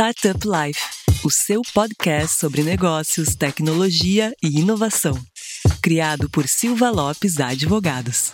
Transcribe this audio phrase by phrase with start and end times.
[0.00, 0.80] Startup Life,
[1.24, 5.18] o seu podcast sobre negócios, tecnologia e inovação.
[5.82, 8.32] Criado por Silva Lopes Advogados.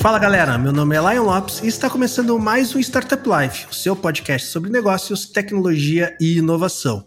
[0.00, 3.74] Fala galera, meu nome é Lion Lopes e está começando mais um Startup Life, o
[3.74, 7.06] seu podcast sobre negócios, tecnologia e inovação.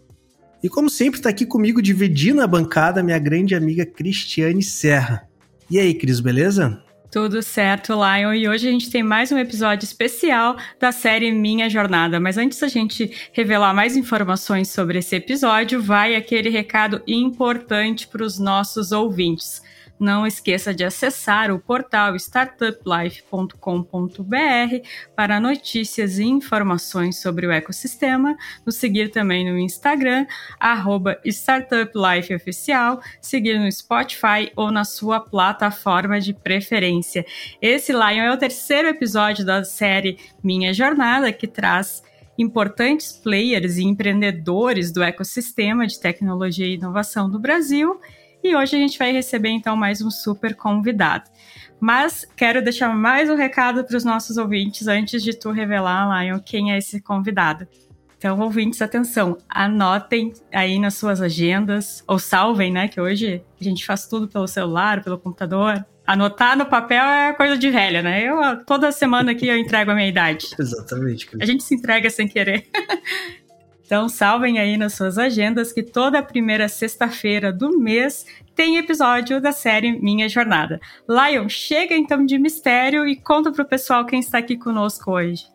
[0.62, 5.28] E como sempre, está aqui comigo dividindo a bancada minha grande amiga Cristiane Serra.
[5.70, 6.82] E aí, Cris, beleza?
[7.10, 8.34] Tudo certo, Lion.
[8.34, 12.20] E hoje a gente tem mais um episódio especial da série Minha Jornada.
[12.20, 18.22] Mas antes da gente revelar mais informações sobre esse episódio, vai aquele recado importante para
[18.22, 19.62] os nossos ouvintes.
[19.98, 28.76] Não esqueça de acessar o portal startuplife.com.br para notícias e informações sobre o ecossistema, nos
[28.76, 30.26] seguir também no Instagram,
[31.24, 37.26] startuplifeoficial, seguir no Spotify ou na sua plataforma de preferência.
[37.60, 42.02] Esse, Lion, é o terceiro episódio da série Minha Jornada, que traz
[42.38, 48.00] importantes players e empreendedores do ecossistema de tecnologia e inovação do Brasil
[48.42, 51.30] e hoje a gente vai receber então mais um super convidado.
[51.80, 56.40] Mas quero deixar mais um recado para os nossos ouvintes antes de tu revelar, Lion,
[56.40, 57.66] quem é esse convidado.
[58.16, 62.88] Então, ouvintes, atenção, anotem aí nas suas agendas, ou salvem, né?
[62.88, 65.86] Que hoje a gente faz tudo pelo celular, pelo computador.
[66.04, 68.24] Anotar no papel é coisa de velha, né?
[68.24, 70.48] Eu toda semana aqui eu entrego a minha idade.
[70.58, 71.28] Exatamente.
[71.40, 72.66] A gente se entrega sem querer.
[73.88, 79.50] Então, salvem aí nas suas agendas que toda primeira sexta-feira do mês tem episódio da
[79.50, 80.78] série Minha Jornada.
[81.08, 85.46] Lion, chega então de mistério e conta pro pessoal quem está aqui conosco hoje.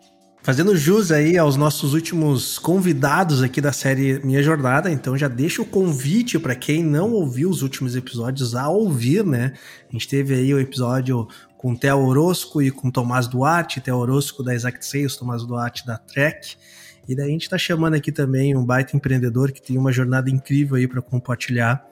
[0.41, 5.61] Fazendo jus aí aos nossos últimos convidados aqui da série Minha Jornada, então já deixa
[5.61, 9.53] o convite para quem não ouviu os últimos episódios a ouvir, né?
[9.87, 14.41] A gente teve aí o episódio com Theo Orosco e com Tomás Duarte, Theo Orosco
[14.41, 16.57] da Exact Sales, Tomás Duarte da Trek.
[17.07, 20.29] E daí a gente está chamando aqui também um baita empreendedor que tem uma jornada
[20.29, 21.85] incrível aí para compartilhar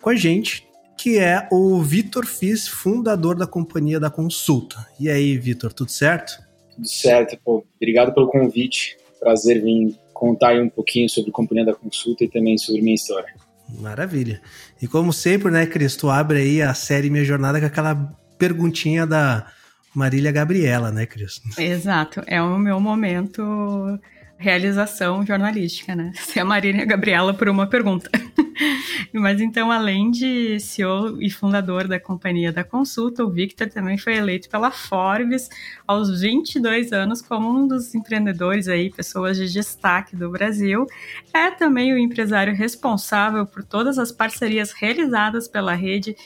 [0.00, 0.66] com a gente,
[0.98, 4.86] que é o Vitor Fiz, fundador da Companhia da Consulta.
[4.98, 6.42] E aí, Vitor, tudo certo?
[6.74, 7.64] Tudo certo, pô.
[7.76, 8.96] Obrigado pelo convite.
[9.20, 12.94] Prazer vir contar aí um pouquinho sobre a Companhia da Consulta e também sobre minha
[12.94, 13.32] história.
[13.80, 14.40] Maravilha.
[14.80, 17.94] E como sempre, né, Cris, tu abre aí a série Minha Jornada com aquela
[18.38, 19.46] perguntinha da
[19.94, 21.40] Marília Gabriela, né, Cris?
[21.58, 22.22] Exato.
[22.26, 23.98] É o meu momento
[24.38, 26.12] realização jornalística, né?
[26.16, 28.10] Ser a Marília Gabriela por uma pergunta.
[29.12, 34.16] Mas então, além de CEO e fundador da Companhia da Consulta, o Victor também foi
[34.16, 35.48] eleito pela Forbes
[35.86, 40.86] aos 22 anos como um dos empreendedores aí, pessoas de destaque do Brasil.
[41.32, 46.16] É também o empresário responsável por todas as parcerias realizadas pela rede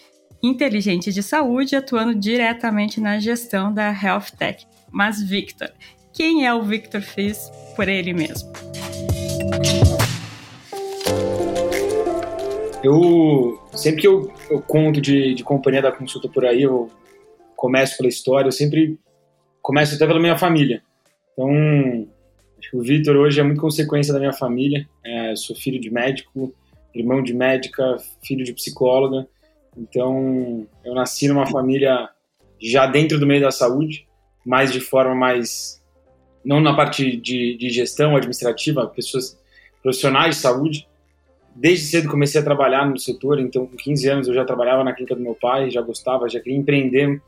[0.43, 4.67] inteligente de saúde, atuando diretamente na gestão da Health Tech.
[4.91, 5.71] Mas, Victor,
[6.21, 8.53] quem é o Victor Fis por ele mesmo?
[12.85, 16.91] Eu sempre que eu, eu conto de, de companhia da consulta por aí, eu
[17.57, 18.99] começo pela história, eu sempre
[19.63, 20.83] começo até pela minha família.
[21.33, 21.49] Então,
[22.59, 24.87] acho que o Vitor hoje é muito consequência da minha família.
[25.03, 26.55] É, sou filho de médico,
[26.95, 29.27] irmão de médica, filho de psicóloga.
[29.75, 32.11] Então, eu nasci numa família
[32.61, 34.07] já dentro do meio da saúde,
[34.45, 35.80] mas de forma mais
[36.45, 39.39] não na parte de, de gestão administrativa, pessoas
[39.83, 40.89] profissionais de saúde.
[41.55, 44.93] Desde cedo comecei a trabalhar no setor, então com 15 anos eu já trabalhava na
[44.93, 47.21] clínica do meu pai, já gostava, já queria empreender,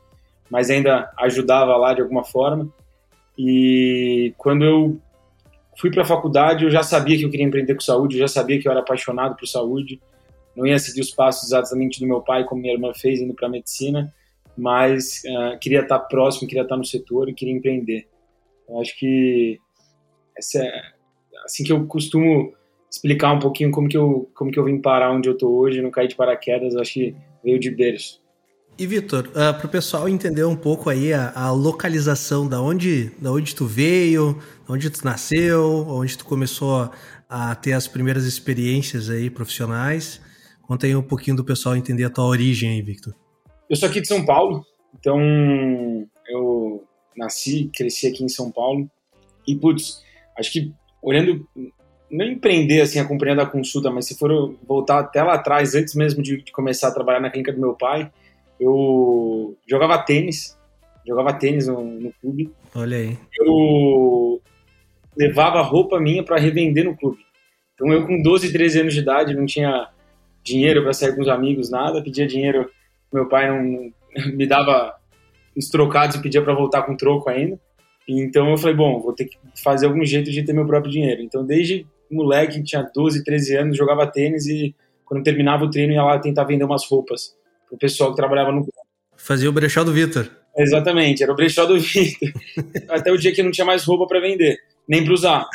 [0.49, 2.69] mas ainda ajudava lá de alguma forma.
[3.37, 4.97] E quando eu
[5.77, 8.27] fui para a faculdade, eu já sabia que eu queria empreender com saúde, eu já
[8.27, 9.99] sabia que eu era apaixonado por saúde.
[10.55, 13.49] Não ia seguir os passos exatamente do meu pai, como minha irmã fez, indo para
[13.49, 14.13] medicina,
[14.55, 18.07] mas uh, queria estar próximo, queria estar no setor e queria empreender.
[18.67, 19.59] Eu acho que
[20.37, 20.81] essa é
[21.45, 22.53] assim que eu costumo
[22.89, 25.81] explicar um pouquinho como que eu como que eu vim parar onde eu tô hoje,
[25.81, 28.21] não caí de paraquedas, acho que veio de berço.
[28.77, 32.59] E Vitor, uh, ah, para o pessoal entender um pouco aí a, a, localização da
[32.59, 36.89] onde, da onde tu veio, onde tu nasceu, onde tu começou
[37.29, 40.19] a, ter as primeiras experiências aí profissionais,
[40.63, 43.13] conta aí um pouquinho do pessoal entender a tua origem aí, Victor.
[43.69, 44.63] Eu sou aqui de São Paulo,
[44.99, 46.07] então eu
[47.17, 48.89] nasci, cresci aqui em São Paulo.
[49.47, 50.03] E, putz,
[50.37, 51.47] acho que olhando,
[52.09, 55.95] não empreender assim a companhia da consulta, mas se for voltar até lá atrás, antes
[55.95, 58.11] mesmo de, de começar a trabalhar na clínica do meu pai,
[58.59, 60.57] eu jogava tênis,
[61.05, 62.51] jogava tênis no, no clube.
[62.75, 63.17] Olha aí.
[63.39, 64.41] Eu
[65.17, 67.19] levava roupa minha para revender no clube.
[67.73, 69.89] Então eu com 12, 13 anos de idade não tinha
[70.43, 72.69] dinheiro para sair com os amigos, nada, pedia dinheiro,
[73.11, 73.91] meu pai não
[74.33, 74.95] me dava
[75.55, 77.59] os trocados e pedia para voltar com troco ainda.
[78.07, 81.21] Então eu falei, bom, vou ter que fazer algum jeito de ter meu próprio dinheiro.
[81.21, 86.03] Então desde moleque, tinha 12, 13 anos, jogava tênis e quando terminava o treino ia
[86.03, 87.35] lá tentar vender umas roupas
[87.67, 88.65] pro pessoal que trabalhava no
[89.17, 90.29] Fazia o brechó do Vitor.
[90.57, 92.31] Exatamente, era o brechó do Vitor.
[92.89, 94.57] Até o dia que não tinha mais roupa para vender,
[94.87, 95.45] nem para usar.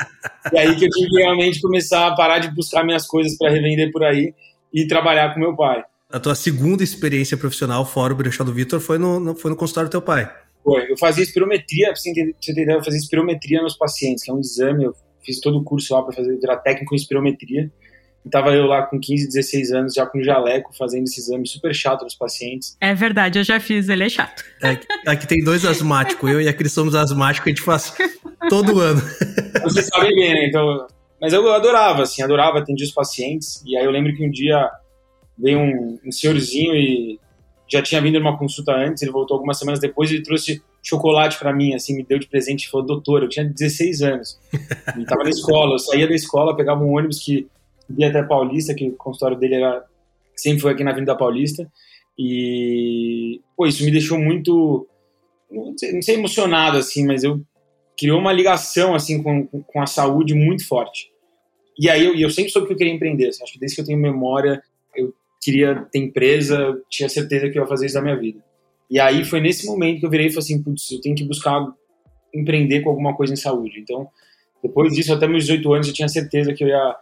[0.52, 3.50] E aí que eu tive que realmente começar a parar de buscar minhas coisas para
[3.50, 4.34] revender por aí
[4.72, 5.84] e trabalhar com meu pai.
[6.10, 9.56] A tua segunda experiência profissional fora o brechó do Vitor foi no, no, foi no
[9.56, 10.32] consultório do teu pai?
[10.64, 10.90] Foi.
[10.90, 14.84] Eu fazia espirometria, pra você entender, eu fazia espirometria nos pacientes, que é um exame,
[14.84, 17.70] eu fiz todo o curso lá para fazer, virar técnico em espirometria.
[18.24, 21.74] E tava eu lá com 15, 16 anos, já com jaleco, fazendo esse exame super
[21.74, 22.74] chato nos pacientes.
[22.80, 24.42] É verdade, eu já fiz, ele é chato.
[24.62, 27.94] É, aqui tem dois asmáticos, eu e a Cris somos asmáticos, a gente faz
[28.48, 29.02] todo ano.
[29.62, 30.46] Você sabe bem, né?
[30.46, 30.86] Então,
[31.20, 33.62] mas eu adorava, assim, adorava atender os pacientes.
[33.66, 34.70] E aí eu lembro que um dia
[35.38, 37.18] veio um, um senhorzinho e
[37.68, 41.52] já tinha vindo numa consulta antes, ele voltou algumas semanas depois e trouxe chocolate para
[41.52, 44.40] mim, assim, me deu de presente e falou, doutor, eu tinha 16 anos,
[44.98, 47.46] e tava na escola, eu saía da escola, pegava um ônibus que
[47.96, 49.84] ia até Paulista, que o consultório dele era,
[50.34, 51.70] sempre foi aqui na Avenida Paulista,
[52.18, 54.88] e, pô, isso me deixou muito,
[55.50, 57.40] não sei, não sei emocionado, assim, mas eu
[57.98, 61.10] criou uma ligação, assim, com, com a saúde muito forte.
[61.78, 63.82] E aí eu, eu sempre soube que eu queria empreender, assim, acho que desde que
[63.82, 64.62] eu tenho memória,
[65.40, 68.40] queria ter empresa, tinha certeza que eu ia fazer isso da minha vida.
[68.90, 71.24] E aí foi nesse momento que eu virei e falei assim, putz, eu tenho que
[71.24, 71.66] buscar
[72.34, 73.80] empreender com alguma coisa em saúde.
[73.80, 74.08] Então,
[74.62, 76.96] depois disso, até meus 18 anos, eu tinha certeza que eu ia,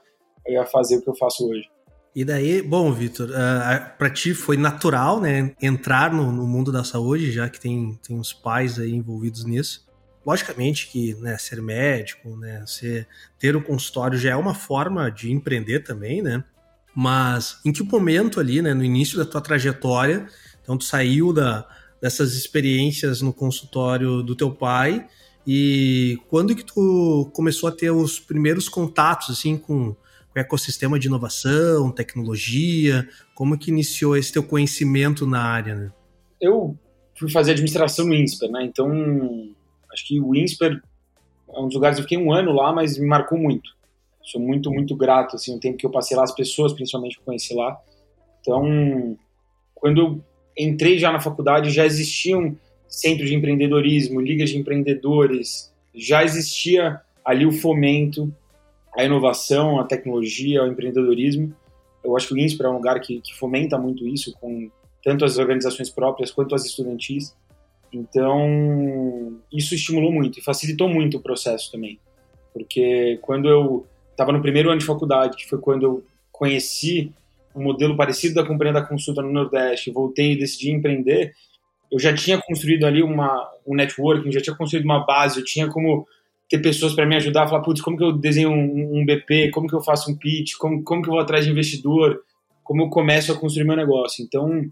[0.47, 1.69] eu ia fazer o que eu faço hoje.
[2.15, 6.83] E daí, bom, Vitor, uh, para ti foi natural, né, entrar no, no, mundo da
[6.83, 9.87] saúde, já que tem, tem uns pais aí envolvidos nisso.
[10.25, 13.07] Logicamente que, né, ser médico, né, ser,
[13.39, 16.43] ter um consultório já é uma forma de empreender também, né?
[16.99, 20.27] Mas em que momento ali, né, no início da tua trajetória,
[20.63, 21.69] então tu saiu da,
[22.01, 25.07] dessas experiências no consultório do teu pai
[25.47, 29.95] e quando que tu começou a ter os primeiros contatos assim com,
[30.35, 35.93] o ecossistema de inovação, tecnologia, como que iniciou esse teu conhecimento na área, né?
[36.41, 36.79] Eu
[37.19, 38.65] fui fazer administração no INSPER, né?
[38.65, 38.91] Então,
[39.93, 40.83] acho que o INSPER
[41.49, 43.77] é um dos lugares eu fiquei um ano lá, mas me marcou muito
[44.27, 47.25] sou muito, muito grato, assim, o tempo que eu passei lá, as pessoas, principalmente, que
[47.25, 47.81] conheci lá.
[48.41, 49.17] Então,
[49.75, 50.25] quando eu
[50.59, 52.57] entrei já na faculdade, já existiam
[52.89, 58.33] centros de empreendedorismo, ligas de empreendedores, já existia ali o fomento,
[58.97, 61.55] a inovação, a tecnologia, o empreendedorismo.
[62.03, 64.71] Eu acho que o INSPER é um lugar que, que fomenta muito isso, com
[65.05, 67.37] tanto as organizações próprias quanto as estudantis.
[67.93, 71.99] Então, isso estimulou muito e facilitou muito o processo também.
[72.53, 73.87] Porque quando eu
[74.17, 77.13] estava no primeiro ano de faculdade, que foi quando eu conheci
[77.55, 81.33] um modelo parecido da companhia da consulta no Nordeste, voltei e decidi empreender,
[81.91, 85.69] eu já tinha construído ali uma, um networking, já tinha construído uma base, eu tinha
[85.69, 86.07] como
[86.49, 89.69] ter pessoas para me ajudar falar, putz, como que eu desenho um, um, BP, como
[89.69, 92.21] que eu faço um pitch, como, como que eu vou atrás de investidor,
[92.63, 94.25] como eu começo a construir meu negócio.
[94.25, 94.65] Então,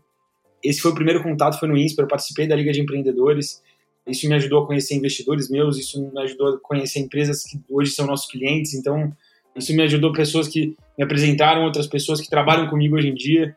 [0.63, 3.63] esse foi o primeiro contato, foi no INSPER, eu participei da Liga de Empreendedores,
[4.07, 7.93] isso me ajudou a conhecer investidores meus, isso me ajudou a conhecer empresas que hoje
[7.93, 9.13] são nossos clientes, então
[9.57, 13.57] isso me ajudou pessoas que me apresentaram, outras pessoas que trabalham comigo hoje em dia.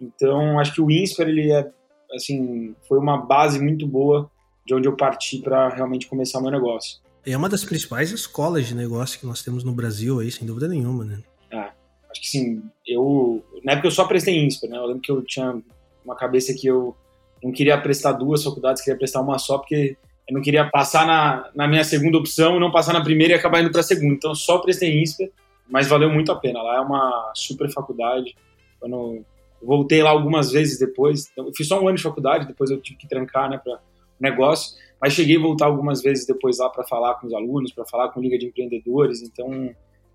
[0.00, 1.70] Então, acho que o INSPER, ele é,
[2.14, 4.30] assim, foi uma base muito boa
[4.66, 6.98] de onde eu parti para realmente começar meu negócio.
[7.24, 10.68] É uma das principais escolas de negócio que nós temos no Brasil aí, sem dúvida
[10.68, 11.20] nenhuma, né?
[11.52, 11.72] Ah,
[12.10, 12.62] acho que sim.
[12.86, 14.76] Eu, na época eu só prestei INSPER, né?
[14.76, 15.60] Eu lembro que eu tinha
[16.04, 16.96] uma cabeça que eu
[17.42, 19.96] não queria prestar duas faculdades, queria prestar uma só, porque
[20.28, 23.60] eu não queria passar na, na minha segunda opção, não passar na primeira e acabar
[23.60, 24.14] indo para a segunda.
[24.14, 25.30] Então só prestei INSPER,
[25.68, 26.62] mas valeu muito a pena.
[26.62, 28.36] Lá é uma super faculdade.
[28.80, 29.24] Quando
[29.62, 32.98] voltei lá algumas vezes depois, eu fiz só um ano de faculdade, depois eu tive
[32.98, 33.80] que trancar, né, para
[34.18, 37.84] negócio, mas cheguei a voltar algumas vezes depois lá para falar com os alunos, para
[37.84, 39.74] falar com liga de empreendedores, então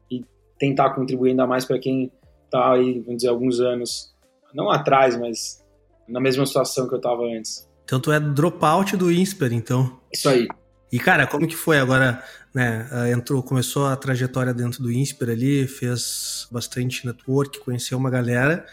[0.09, 0.25] e
[0.57, 2.11] tentar contribuir ainda mais para quem
[2.45, 4.13] está aí, vamos dizer, alguns anos
[4.53, 5.63] não atrás, mas
[6.07, 7.69] na mesma situação que eu estava antes.
[7.91, 9.99] Então tu é dropout do INSPER, então.
[10.13, 10.47] Isso aí.
[10.89, 12.87] E cara, como que foi agora, né?
[12.89, 18.65] Ah, entrou, começou a trajetória dentro do INSPER ali, fez bastante network, conheceu uma galera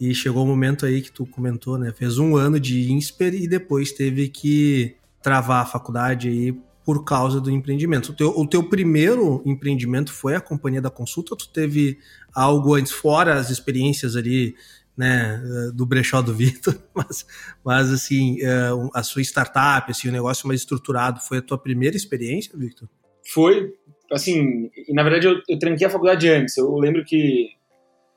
[0.00, 1.92] e chegou o um momento aí que tu comentou, né?
[1.92, 7.42] Fez um ano de INSPER e depois teve que travar a faculdade aí por causa
[7.42, 8.12] do empreendimento.
[8.12, 11.98] O teu, o teu primeiro empreendimento foi a companhia da consulta ou tu teve
[12.34, 14.54] algo antes, fora as experiências ali
[14.96, 15.40] né,
[15.74, 17.26] do brechó do Vitor, mas,
[17.64, 21.96] mas assim, é, a sua startup, assim, o negócio mais estruturado, foi a tua primeira
[21.96, 22.88] experiência, Victor?
[23.32, 23.72] Foi,
[24.10, 27.50] assim, e na verdade eu, eu tranquei a faculdade antes, eu lembro que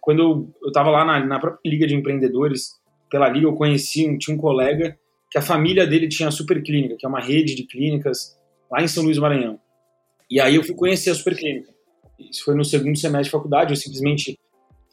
[0.02, 2.80] quando eu estava lá na, na própria liga de empreendedores,
[3.10, 4.98] pela liga eu conheci, tinha um colega
[5.32, 8.38] que a família dele tinha a Super Clínica, que é uma rede de clínicas
[8.72, 9.60] lá em São Luís do Maranhão.
[10.30, 11.74] E aí eu fui conhecer a Super Clínica.
[12.20, 14.38] Isso foi no segundo semestre de faculdade, eu simplesmente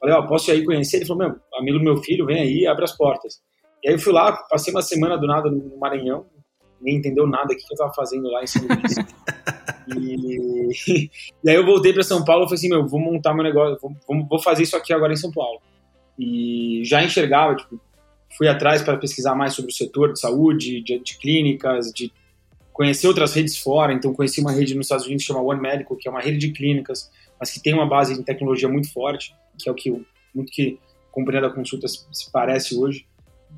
[0.02, 0.98] falei, ó, oh, posso ir aí conhecer?
[0.98, 3.40] Ele falou, meu, amigo do meu filho, vem aí, abre as portas.
[3.82, 6.26] E aí eu fui lá, passei uma semana do nada no Maranhão,
[6.80, 8.96] nem entendeu nada do que eu tava fazendo lá em São Luís.
[9.96, 11.08] e...
[11.44, 13.78] e aí eu voltei para São Paulo e falei assim, meu, vou montar meu negócio,
[13.80, 15.60] vou, vou fazer isso aqui agora em São Paulo.
[16.18, 17.80] E já enxergava, tipo,
[18.36, 22.12] fui atrás para pesquisar mais sobre o setor de saúde, de, de clínicas, de
[22.72, 23.92] conhecer outras redes fora.
[23.92, 26.38] Então, conheci uma rede nos Estados Unidos que chama One Medical, que é uma rede
[26.38, 29.90] de clínicas, mas que tem uma base em tecnologia muito forte, que é o que
[30.34, 30.78] muito que
[31.10, 33.06] a companhia da consulta se parece hoje.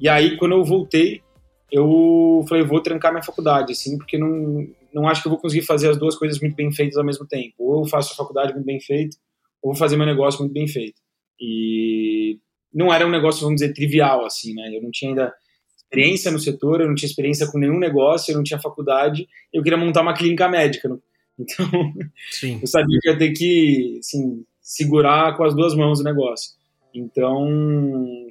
[0.00, 1.23] E aí, quando eu voltei,
[1.70, 5.62] eu falei, vou trancar minha faculdade, assim, porque não, não acho que eu vou conseguir
[5.62, 7.54] fazer as duas coisas muito bem feitas ao mesmo tempo.
[7.58, 9.16] Ou eu faço a faculdade muito bem feita,
[9.62, 11.00] ou vou fazer meu negócio muito bem feito.
[11.40, 12.38] E
[12.73, 14.76] não era um negócio, vamos dizer, trivial, assim, né?
[14.76, 15.32] Eu não tinha ainda
[15.76, 19.62] experiência no setor, eu não tinha experiência com nenhum negócio, eu não tinha faculdade, eu
[19.62, 20.88] queria montar uma clínica médica.
[21.37, 21.66] Então,
[22.30, 22.61] Sim.
[22.62, 26.52] eu sabia que ia ter que, assim, segurar com as duas mãos o negócio.
[26.94, 27.47] Então,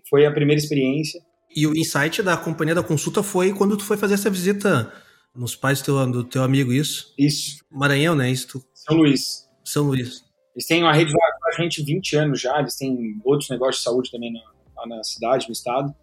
[0.10, 1.22] foi a primeira experiência.
[1.56, 4.92] E o insight da companhia da consulta foi quando tu foi fazer essa visita
[5.36, 7.14] nos pais do teu, do teu amigo, isso?
[7.18, 7.64] Isso.
[7.72, 8.32] Maranhão, né?
[8.32, 8.66] Isso tu...
[8.74, 9.48] São Luís.
[9.64, 10.24] São Luís.
[10.56, 13.84] Eles têm uma rede com a gente 20 anos já, eles têm outros negócios de
[13.84, 15.94] saúde também na, na cidade, no estado.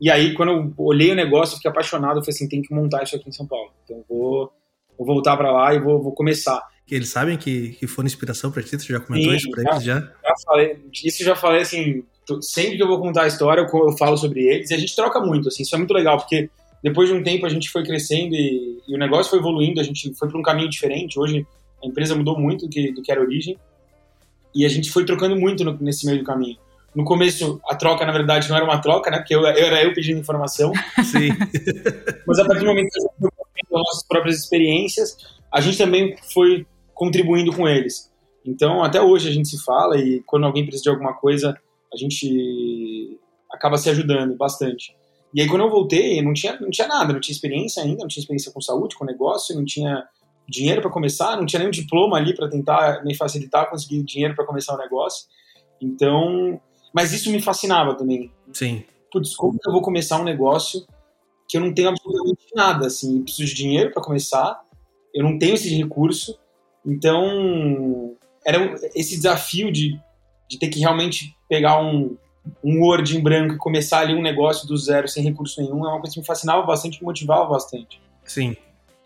[0.00, 2.18] E aí, quando eu olhei o negócio, eu fiquei apaixonado.
[2.18, 3.70] Eu falei assim: tem que montar isso aqui em São Paulo.
[3.84, 4.52] Então, vou,
[4.98, 6.60] vou voltar para lá e vou, vou começar.
[6.94, 8.76] Eles sabem que, que foi inspiração para ti?
[8.76, 10.00] Tu já comentou Sim, isso para eles já?
[10.00, 12.04] já falei, isso já falei assim.
[12.42, 14.94] Sempre que eu vou contar a história, eu, eu falo sobre eles e a gente
[14.94, 15.48] troca muito.
[15.48, 16.50] Assim, isso é muito legal, porque
[16.82, 19.82] depois de um tempo a gente foi crescendo e, e o negócio foi evoluindo, a
[19.82, 21.18] gente foi para um caminho diferente.
[21.18, 21.46] Hoje
[21.82, 23.58] a empresa mudou muito do que, do que era a origem.
[24.54, 26.58] E a gente foi trocando muito no, nesse meio do caminho.
[26.94, 29.16] No começo, a troca, na verdade, não era uma troca, né?
[29.16, 30.72] Porque eu, eu era eu pedindo informação.
[31.02, 31.30] Sim.
[32.26, 33.30] Mas a partir do momento que a gente foi
[33.64, 35.16] as nossas próprias experiências,
[35.50, 38.10] a gente também foi contribuindo com eles.
[38.44, 41.56] Então, até hoje a gente se fala e quando alguém precisa de alguma coisa,
[41.92, 43.18] a gente
[43.50, 44.96] acaba se ajudando bastante.
[45.34, 48.08] E aí, quando eu voltei, não tinha, não tinha nada, não tinha experiência ainda, não
[48.08, 50.04] tinha experiência com saúde, com negócio, não tinha
[50.48, 54.44] dinheiro para começar, não tinha nenhum diploma ali para tentar me facilitar conseguir dinheiro para
[54.44, 55.26] começar o negócio.
[55.80, 56.60] Então,
[56.92, 58.30] mas isso me fascinava também.
[58.52, 58.84] Sim.
[59.10, 60.84] Putz, como que eu vou começar um negócio
[61.48, 64.62] que eu não tenho absolutamente nada, assim, preciso de dinheiro para começar,
[65.14, 66.38] eu não tenho esse recurso,
[66.84, 69.98] então era esse desafio de,
[70.48, 72.16] de ter que realmente pegar um,
[72.62, 75.88] um Word em branco e começar ali um negócio do zero sem recurso nenhum é
[75.90, 78.00] uma coisa que me fascinava bastante, me motivava bastante.
[78.24, 78.56] Sim.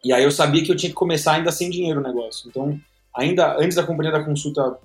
[0.03, 2.49] E aí eu sabia que eu tinha que começar ainda sem dinheiro o negócio.
[2.49, 2.81] Então,
[3.15, 4.79] ainda antes da companhia da consulta,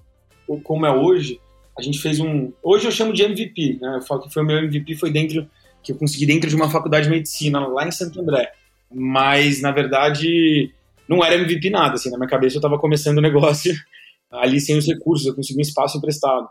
[0.64, 1.40] como é hoje,
[1.78, 2.52] a gente fez um.
[2.64, 3.98] Hoje eu chamo de MVP, né?
[3.98, 5.48] Eu falo que foi o meu MVP, foi dentro.
[5.84, 8.52] que eu consegui dentro de uma faculdade de medicina lá em Santo André.
[8.94, 10.74] Mas, na verdade,
[11.12, 11.96] não era MVP nada.
[11.96, 13.74] Assim, na minha cabeça eu estava começando o negócio
[14.32, 16.48] ali sem os recursos, eu consegui um espaço emprestado.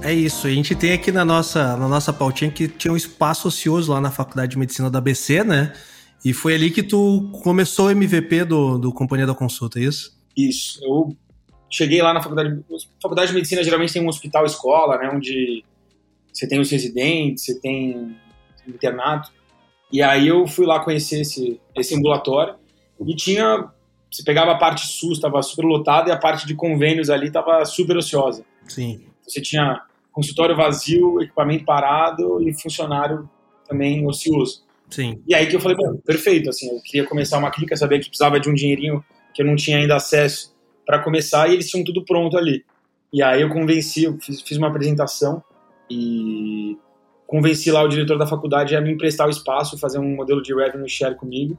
[0.00, 3.48] É isso, a gente tem aqui na nossa, na nossa pautinha que tinha um espaço
[3.48, 5.74] ocioso lá na Faculdade de Medicina da ABC, né?
[6.24, 10.16] E foi ali que tu começou o MVP do, do Companhia da Consulta, é isso?
[10.36, 10.80] Isso.
[10.82, 11.16] Eu
[11.68, 12.64] cheguei lá na faculdade.
[13.02, 15.10] Faculdade de Medicina geralmente tem um hospital escola, né?
[15.12, 15.64] Onde
[16.32, 18.16] você tem os residentes, você tem
[18.66, 19.30] internato.
[19.92, 22.54] E aí eu fui lá conhecer esse, esse ambulatório
[23.06, 23.70] e tinha.
[24.10, 27.62] Você pegava a parte SUS, estava super lotada, e a parte de convênios ali estava
[27.66, 28.42] super ociosa.
[28.66, 29.02] Sim.
[29.26, 33.28] Você tinha consultório vazio, equipamento parado e funcionário
[33.68, 34.64] também ocioso.
[34.88, 35.22] Sim.
[35.26, 38.08] E aí que eu falei, bom, perfeito, assim, eu queria começar uma clínica, sabia que
[38.08, 39.04] precisava de um dinheirinho
[39.34, 42.64] que eu não tinha ainda acesso para começar e eles tinham tudo pronto ali.
[43.12, 45.42] E aí eu convenci, eu fiz, fiz uma apresentação
[45.90, 46.76] e
[47.28, 50.54] convenci lá o diretor da faculdade a me emprestar o espaço, fazer um modelo de
[50.54, 51.58] revenue share comigo.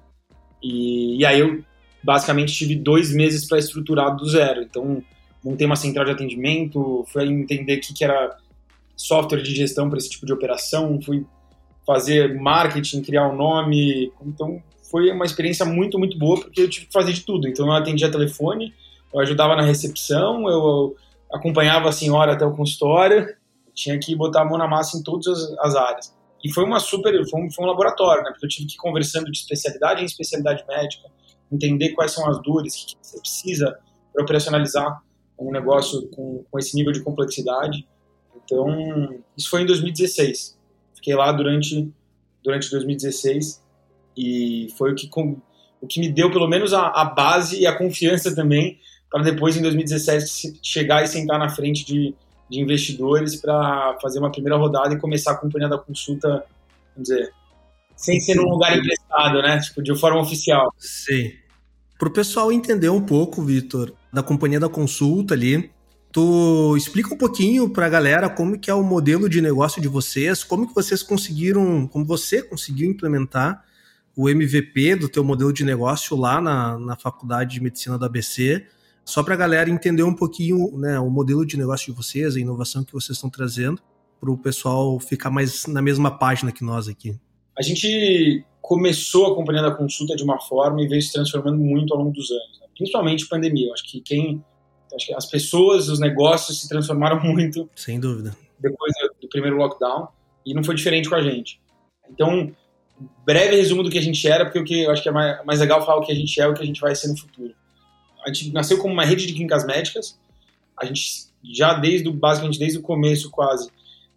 [0.62, 1.64] E, e aí eu
[2.04, 4.64] basicamente tive dois meses para estruturar do zero.
[4.64, 5.04] Então
[5.46, 8.36] montei uma central de atendimento, fui entender o que, que era
[8.96, 11.24] software de gestão para esse tipo de operação, fui
[11.86, 14.12] fazer marketing, criar o um nome.
[14.26, 17.48] Então foi uma experiência muito, muito boa porque eu tive que fazer de tudo.
[17.48, 18.74] Então eu atendia telefone,
[19.14, 20.96] eu ajudava na recepção, eu
[21.32, 23.28] acompanhava a senhora até o consultório,
[23.80, 26.16] tinha que botar a mão na massa em todas as, as áreas.
[26.44, 28.32] E foi uma super, foi um, foi um laboratório, né?
[28.32, 31.10] Porque eu tive que ir conversando de especialidade em especialidade médica,
[31.52, 33.78] entender quais são as dores, o que, que você precisa
[34.14, 35.02] para operacionalizar
[35.40, 37.88] um negócio com, com esse nível de complexidade.
[38.44, 40.58] Então, isso foi em 2016.
[40.96, 41.92] Fiquei lá durante,
[42.44, 43.64] durante 2016
[44.18, 45.10] e foi o que,
[45.82, 49.58] o que me deu pelo menos a, a base e a confiança também para depois,
[49.58, 52.14] em 2017, chegar e sentar na frente de,
[52.50, 56.44] de investidores para fazer uma primeira rodada e começar a companhia da consulta
[56.96, 57.32] vamos dizer,
[57.96, 59.60] sem ser num lugar emprestado, né?
[59.60, 60.74] Tipo, de forma oficial.
[60.77, 61.32] Sim.
[61.98, 65.70] Para o pessoal entender um pouco, Vitor, da companhia da consulta ali,
[66.12, 69.88] tu explica um pouquinho para a galera como que é o modelo de negócio de
[69.88, 73.63] vocês, como que vocês conseguiram, como você conseguiu implementar
[74.15, 78.65] o MVP do teu modelo de negócio lá na, na faculdade de medicina da ABC,
[79.10, 82.39] só para a galera entender um pouquinho né, o modelo de negócio de vocês, a
[82.39, 83.82] inovação que vocês estão trazendo,
[84.20, 87.16] para o pessoal ficar mais na mesma página que nós aqui.
[87.58, 91.92] A gente começou a companhia da consulta de uma forma e veio se transformando muito
[91.92, 92.68] ao longo dos anos, né?
[92.78, 93.70] principalmente pandemia.
[93.70, 94.44] Eu acho que quem,
[94.94, 97.68] acho que as pessoas, os negócios se transformaram muito.
[97.75, 98.38] Sem dúvida.
[98.60, 100.08] Depois do primeiro lockdown
[100.46, 101.60] e não foi diferente com a gente.
[102.12, 102.51] Então,
[103.25, 105.44] breve resumo do que a gente era, porque o que eu acho que é mais,
[105.46, 107.08] mais legal falar o que a gente é e o que a gente vai ser
[107.08, 107.56] no futuro.
[108.26, 110.20] A gente nasceu como uma rede de clínicas médicas.
[110.78, 113.70] A gente já desde o basicamente desde o começo quase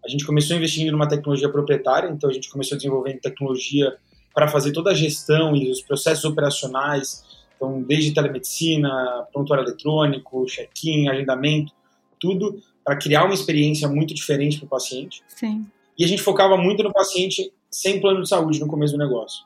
[0.05, 3.97] a gente começou investindo numa tecnologia proprietária, então a gente começou desenvolvendo tecnologia
[4.35, 7.23] para fazer toda a gestão e os processos operacionais,
[7.55, 8.91] então desde telemedicina,
[9.33, 11.73] prontuário eletrônico, check-in, agendamento,
[12.19, 15.23] tudo para criar uma experiência muito diferente para o paciente.
[15.29, 15.65] Sim.
[15.97, 19.45] E a gente focava muito no paciente sem plano de saúde no começo do negócio,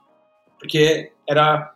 [0.59, 1.75] porque era,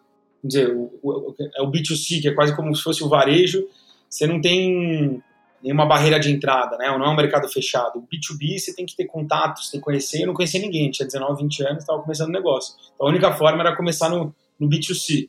[0.49, 3.67] dizer, o, o, é o B2C, que é quase como se fosse o varejo,
[4.09, 5.23] você não tem
[5.63, 6.87] nenhuma barreira de entrada, né?
[6.87, 7.99] Não é um mercado fechado.
[7.99, 10.23] O B2B você tem que ter contatos, tem que conhecer.
[10.23, 12.75] Eu não conhecia ninguém, tinha 19, 20 anos, estava começando o negócio.
[12.95, 15.29] Então a única forma era começar no, no B2C.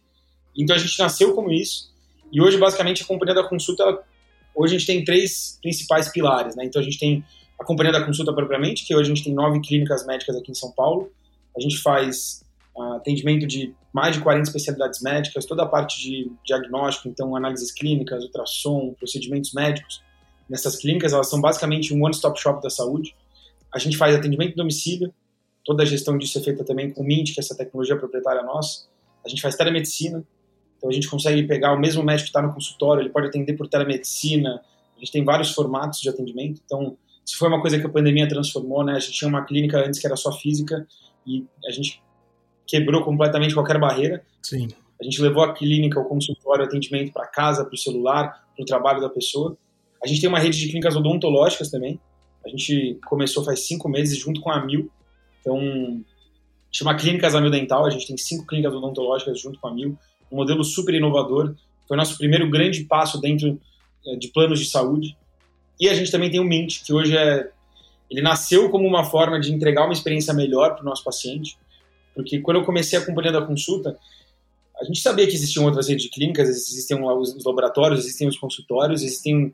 [0.57, 1.91] Então a gente nasceu como isso.
[2.31, 4.03] E hoje, basicamente, a companhia da consulta, ela,
[4.55, 6.63] hoje a gente tem três principais pilares, né?
[6.65, 7.23] Então a gente tem
[7.59, 10.55] a companhia da consulta propriamente, que hoje a gente tem nove clínicas médicas aqui em
[10.55, 11.11] São Paulo.
[11.55, 12.43] A gente faz
[12.75, 17.71] uh, atendimento de mais de 40 especialidades médicas, toda a parte de diagnóstico, então análises
[17.71, 20.01] clínicas, ultrassom, procedimentos médicos
[20.49, 23.15] nessas clínicas, elas são basicamente um one-stop shop da saúde.
[23.73, 25.13] A gente faz atendimento em domicílio,
[25.63, 28.43] toda a gestão disso é feita também com o Mint, que é essa tecnologia proprietária
[28.43, 28.85] nossa.
[29.25, 30.25] A gente faz telemedicina,
[30.77, 33.53] então a gente consegue pegar o mesmo médico que está no consultório, ele pode atender
[33.53, 34.61] por telemedicina.
[34.95, 38.27] A gente tem vários formatos de atendimento, então se foi uma coisa que a pandemia
[38.27, 38.93] transformou, né?
[38.93, 40.85] A gente tinha uma clínica antes que era só física
[41.25, 42.01] e a gente
[42.71, 44.23] quebrou completamente qualquer barreira.
[44.41, 44.69] Sim.
[44.99, 48.63] A gente levou a clínica, o consultório, o atendimento para casa, para o celular, para
[48.63, 49.57] o trabalho da pessoa.
[50.01, 51.99] A gente tem uma rede de clínicas odontológicas também.
[52.45, 54.89] A gente começou faz cinco meses junto com a Mil.
[55.41, 56.01] Então,
[56.71, 57.85] chama Clínicas Amil Dental.
[57.85, 59.97] A gente tem cinco clínicas odontológicas junto com a Mil.
[60.31, 61.53] Um modelo super inovador.
[61.89, 63.59] Foi nosso primeiro grande passo dentro
[64.07, 65.17] eh, de planos de saúde.
[65.77, 67.51] E a gente também tem o Mint, que hoje é.
[68.09, 71.57] Ele nasceu como uma forma de entregar uma experiência melhor para o nosso paciente.
[72.15, 73.97] Porque quando eu comecei a companhia da consulta,
[74.79, 79.03] a gente sabia que existiam outras redes de clínicas, existiam os laboratórios, existem os consultórios,
[79.03, 79.53] existem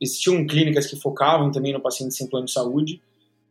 [0.00, 3.02] Existiam clínicas que focavam também no paciente sem plano de saúde,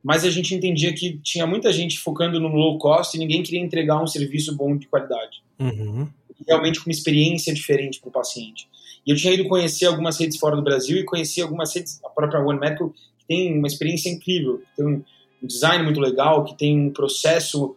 [0.04, 3.60] mas a gente entendia que tinha muita gente focando no low cost e ninguém queria
[3.60, 5.44] entregar um serviço bom de qualidade.
[5.60, 6.08] Uhum.
[6.48, 8.68] Realmente com uma experiência diferente para o paciente.
[9.06, 12.10] E eu tinha ido conhecer algumas redes fora do Brasil e conheci algumas redes, a
[12.10, 15.04] própria One Medical, que tem uma experiência incrível, que tem um
[15.44, 17.76] design muito legal, que tem um processo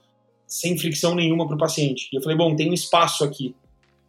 [0.53, 2.09] sem fricção nenhuma para o paciente.
[2.13, 3.55] E eu falei, bom, tem um espaço aqui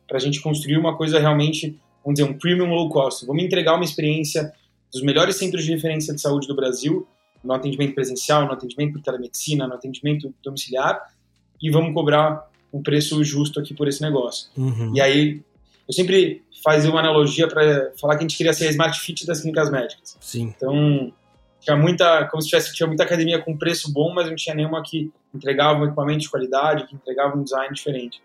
[0.07, 3.25] para a gente construir uma coisa realmente vamos dizer, um premium low cost.
[3.25, 4.51] Vamos entregar uma experiência
[4.91, 7.07] dos melhores centros de referência de saúde do Brasil,
[7.43, 11.01] no atendimento presencial, no atendimento por telemedicina, no atendimento domiciliar,
[11.61, 14.49] e vamos cobrar um preço justo aqui por esse negócio.
[14.57, 14.91] Uhum.
[14.93, 15.41] E aí,
[15.87, 19.25] eu sempre fazia uma analogia para falar que a gente queria ser a Smart Fit
[19.25, 20.17] das clínicas médicas.
[20.19, 20.53] Sim.
[20.55, 21.13] Então,
[21.59, 24.81] tinha muita, como se tivesse, tinha muita academia com preço bom, mas não tinha nenhuma
[24.83, 28.21] que entregava um equipamento de qualidade, que entregava um design diferente.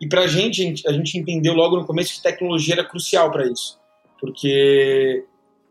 [0.00, 3.46] E para a gente, a gente entendeu logo no começo que tecnologia era crucial para
[3.46, 3.78] isso,
[4.20, 5.24] porque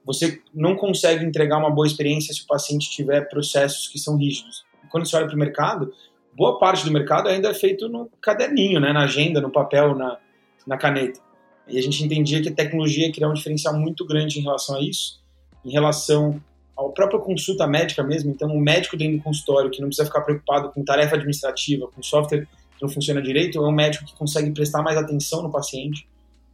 [0.06, 4.66] você não consegue entregar uma boa experiência se o paciente tiver processos que são rígidos.
[4.90, 5.94] Quando você olha para o mercado,
[6.34, 10.18] boa parte do mercado ainda é feito no caderninho, né, na agenda, no papel, na,
[10.66, 11.20] na caneta.
[11.68, 14.78] E a gente entendia que a tecnologia ia criar um diferencial muito grande em relação
[14.78, 15.22] a isso,
[15.64, 16.42] em relação
[16.88, 18.32] à própria consulta médica mesmo.
[18.32, 22.02] Então, o médico dentro do consultório, que não precisa ficar preocupado com tarefa administrativa, com
[22.02, 22.48] software
[22.82, 26.08] não funciona direito, é um médico que consegue prestar mais atenção no paciente,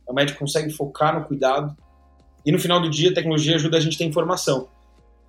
[0.08, 1.76] é um médico que consegue focar no cuidado.
[2.46, 4.68] E no final do dia, a tecnologia ajuda a gente a ter informação.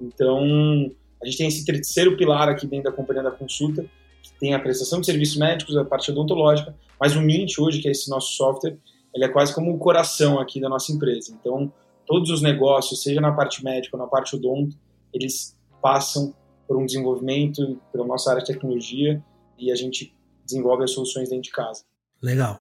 [0.01, 0.91] Então,
[1.23, 3.85] a gente tem esse terceiro pilar aqui dentro da companhia da consulta,
[4.23, 7.89] que tem a prestação de serviços médicos, a parte odontológica, mas o Mint hoje, que
[7.89, 8.77] é esse nosso software,
[9.15, 11.37] ele é quase como o coração aqui da nossa empresa.
[11.41, 11.73] Então,
[12.07, 14.77] todos os negócios, seja na parte médica ou na parte odonto,
[15.13, 16.35] eles passam
[16.67, 19.23] por um desenvolvimento pela nossa área de tecnologia
[19.59, 21.83] e a gente desenvolve as soluções dentro de casa.
[22.23, 22.59] Legal.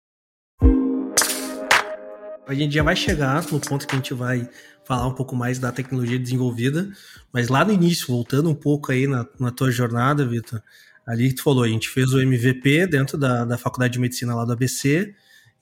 [2.47, 4.49] A gente já vai chegar no ponto que a gente vai
[4.85, 6.89] falar um pouco mais da tecnologia desenvolvida,
[7.33, 10.61] mas lá no início, voltando um pouco aí na, na tua jornada, Vitor,
[11.07, 14.43] Ali tu falou, a gente fez o MVP dentro da, da Faculdade de Medicina lá
[14.43, 15.15] do ABC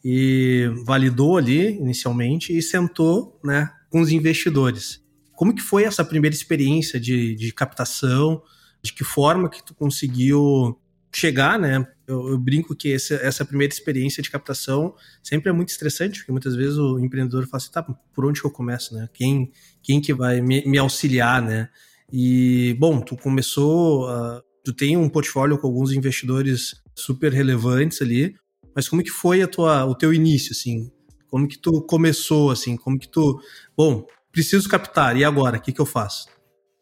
[0.03, 5.04] e validou ali inicialmente e sentou né, com os investidores.
[5.35, 8.41] Como que foi essa primeira experiência de, de captação?
[8.81, 10.79] De que forma que tu conseguiu
[11.15, 11.85] chegar, né?
[12.07, 14.93] Eu, eu brinco que essa, primeira experiência de captação
[15.23, 18.47] sempre é muito estressante, porque muitas vezes o empreendedor fala assim, tá, por onde que
[18.47, 19.09] eu começo, né?
[19.13, 21.69] Quem, quem que vai me, me auxiliar, né?
[22.11, 28.35] E, bom, tu começou, uh, tu tem um portfólio com alguns investidores super relevantes ali,
[28.75, 30.91] mas como que foi a tua, o teu início, assim?
[31.27, 32.75] Como que tu começou, assim?
[32.75, 33.39] Como que tu,
[33.75, 35.57] bom, preciso captar, e agora?
[35.57, 36.27] O que que eu faço?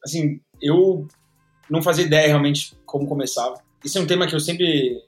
[0.03, 1.07] Assim, eu
[1.69, 3.61] não fazia ideia realmente como começava.
[3.85, 4.99] Isso é um tema que eu sempre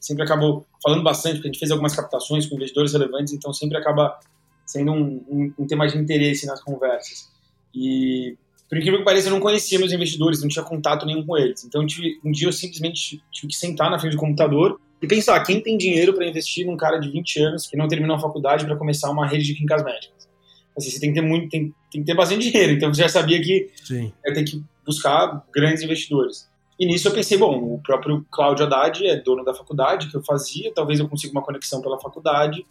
[0.00, 3.76] sempre acabo falando bastante, porque a gente fez algumas captações com investidores relevantes, então sempre
[3.76, 4.18] acaba
[4.66, 7.30] sendo um, um, um tema de interesse nas conversas.
[7.72, 8.36] E,
[8.68, 11.62] por incrível que pareça, eu não conhecia meus investidores, não tinha contato nenhum com eles.
[11.62, 15.38] Então, tive, um dia eu simplesmente tive que sentar na frente do computador e pensar,
[15.44, 18.64] quem tem dinheiro para investir num cara de 20 anos que não terminou a faculdade
[18.64, 20.28] para começar uma rede de clínicas médicas?
[20.76, 23.08] Assim, você tem que ter muito, tem, tem que ter bastante dinheiro, então você já
[23.08, 24.12] sabia que Sim.
[24.24, 26.50] eu tenho que buscar grandes investidores.
[26.80, 30.22] E nisso eu pensei, bom, o próprio Cláudio Haddad é dono da faculdade que eu
[30.24, 32.64] fazia, talvez eu consiga uma conexão pela faculdade,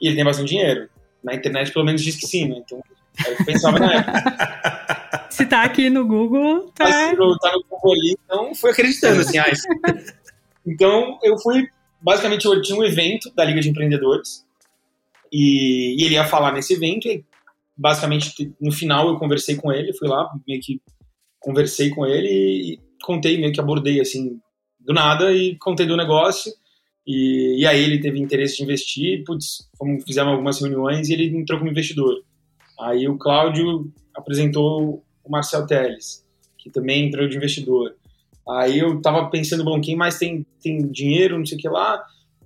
[0.00, 0.88] e ele tem bastante dinheiro.
[1.24, 2.62] Na internet, pelo menos, diz que sim, né?
[2.64, 2.80] Então,
[3.26, 5.26] eu pensava na época.
[5.30, 6.84] Se tá aqui no Google, tá.
[6.84, 9.46] Mas, tá no Google ali, então fui acreditando, assim, ah,
[10.66, 11.66] Então, eu fui,
[12.00, 14.46] basicamente, eu tinha um evento da Liga de Empreendedores,
[15.32, 17.24] e, e ele ia falar nesse evento, e
[17.78, 20.82] basicamente, no final, eu conversei com ele, fui lá, meio que
[21.38, 24.40] conversei com ele e contei, meio que abordei assim,
[24.80, 26.52] do nada e contei do negócio.
[27.06, 29.70] E, e aí ele teve interesse de investir, putz,
[30.04, 32.22] fizemos algumas reuniões e ele entrou como investidor.
[32.80, 36.26] Aí o Cláudio apresentou o Marcel Teles,
[36.58, 37.94] que também entrou de investidor.
[38.48, 42.02] Aí eu tava pensando, bom, quem mais tem, tem dinheiro, não sei o que lá.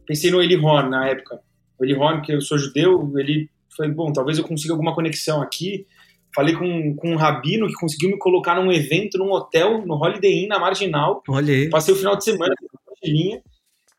[0.06, 1.40] Pensei no Eli Horn na época.
[1.78, 5.42] O Eli Horn, que eu sou judeu, ele foi, bom, talvez eu consiga alguma conexão
[5.42, 5.86] aqui.
[6.34, 10.44] Falei com, com um rabino que conseguiu me colocar num evento, num hotel, no Holiday
[10.44, 11.22] Inn, na Marginal.
[11.28, 11.68] Olha aí.
[11.68, 12.54] Passei o final de semana
[13.04, 13.42] linha,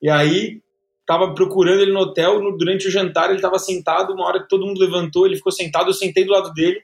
[0.01, 0.61] e aí
[1.05, 4.47] tava procurando ele no hotel, no, durante o jantar ele tava sentado, uma hora que
[4.47, 6.81] todo mundo levantou, ele ficou sentado, eu sentei do lado dele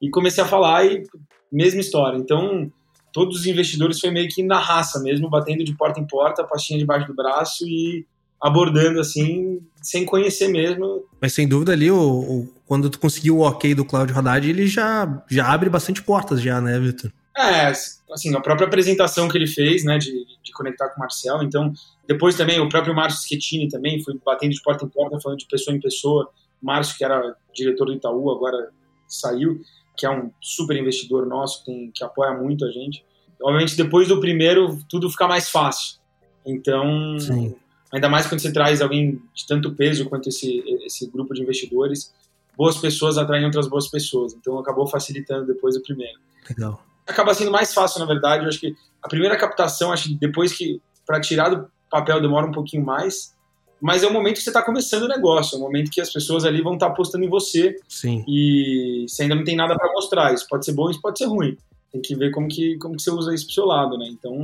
[0.00, 1.04] e comecei a falar e
[1.50, 2.16] mesma história.
[2.16, 2.70] Então,
[3.12, 6.78] todos os investidores foi meio que na raça mesmo, batendo de porta em porta, pastinha
[6.78, 8.04] debaixo do braço e
[8.40, 11.04] abordando assim, sem conhecer mesmo.
[11.20, 14.66] Mas sem dúvida ali, o, o quando tu conseguiu o ok do Cláudio Haddad, ele
[14.66, 17.12] já, já abre bastante portas já, né, Vitor?
[17.36, 17.66] É,
[18.12, 20.10] assim, a própria apresentação que ele fez, né, de,
[20.42, 21.72] de conectar com o Marcel, então,
[22.08, 25.46] depois também o próprio Márcio Schettini também foi batendo de porta em porta, falando de
[25.46, 26.30] pessoa em pessoa,
[26.62, 28.70] Márcio, que era diretor do Itaú, agora
[29.06, 29.60] saiu,
[29.96, 33.04] que é um super investidor nosso, tem, que apoia muito a gente.
[33.40, 35.98] Obviamente, depois do primeiro, tudo fica mais fácil.
[36.44, 37.54] Então, Sim
[37.92, 42.12] ainda mais quando você traz alguém de tanto peso quanto esse, esse grupo de investidores,
[42.56, 44.34] boas pessoas atraem outras boas pessoas.
[44.34, 46.18] Então acabou facilitando depois o primeiro.
[46.48, 46.82] Legal.
[47.06, 48.44] Acaba sendo mais fácil, na verdade.
[48.44, 52.46] Eu acho que a primeira captação, acho que depois que para tirar do papel demora
[52.46, 53.36] um pouquinho mais,
[53.80, 56.12] mas é o momento que você está começando o negócio, é o momento que as
[56.12, 57.76] pessoas ali vão estar tá apostando em você.
[57.88, 58.24] Sim.
[58.26, 60.32] E você ainda não tem nada para mostrar.
[60.34, 61.56] Isso pode ser bom, isso pode ser ruim.
[61.92, 64.08] Tem que ver como que, como que você usa isso pro seu lado, né?
[64.08, 64.34] Então,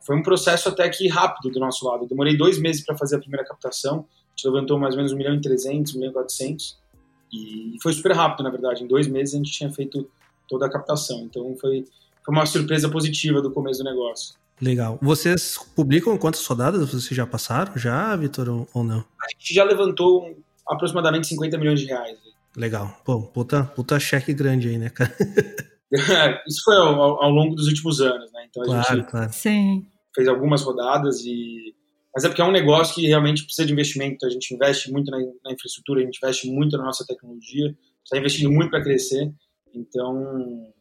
[0.00, 2.04] foi um processo até que rápido do nosso lado.
[2.04, 4.06] Eu demorei dois meses para fazer a primeira captação.
[4.08, 6.78] A gente levantou mais ou menos 1 milhão e 300, 1 milhão e 400.
[7.32, 8.82] E foi super rápido, na verdade.
[8.82, 10.08] Em dois meses a gente tinha feito
[10.48, 11.20] toda a captação.
[11.20, 11.84] Então foi,
[12.24, 14.34] foi uma surpresa positiva do começo do negócio.
[14.60, 14.98] Legal.
[15.00, 19.04] Vocês publicam quantas rodadas vocês já passaram, já, Vitor, ou não?
[19.20, 22.18] A gente já levantou aproximadamente 50 milhões de reais.
[22.56, 23.00] Legal.
[23.04, 25.14] Pô, puta, puta cheque grande aí, né, cara?
[26.46, 28.46] Isso foi ao, ao, longo dos últimos anos, né?
[28.48, 29.32] Então a claro, gente claro.
[30.14, 31.74] Fez algumas rodadas e
[32.14, 34.26] mas é porque é um negócio que realmente precisa de investimento.
[34.26, 37.72] A gente investe muito na, na infraestrutura, a gente investe muito na nossa tecnologia,
[38.04, 39.32] está investindo muito para crescer.
[39.72, 40.72] Então,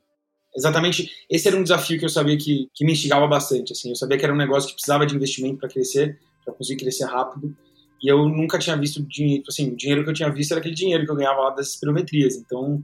[0.55, 3.73] exatamente esse era um desafio que eu sabia que, que me instigava bastante.
[3.73, 6.81] Assim, eu sabia que era um negócio que precisava de investimento para crescer, para conseguir
[6.81, 7.55] crescer rápido.
[8.01, 10.75] E eu nunca tinha visto dinheiro, assim, o dinheiro que eu tinha visto era aquele
[10.75, 12.35] dinheiro que eu ganhava lá das espirometrias.
[12.35, 12.83] Então,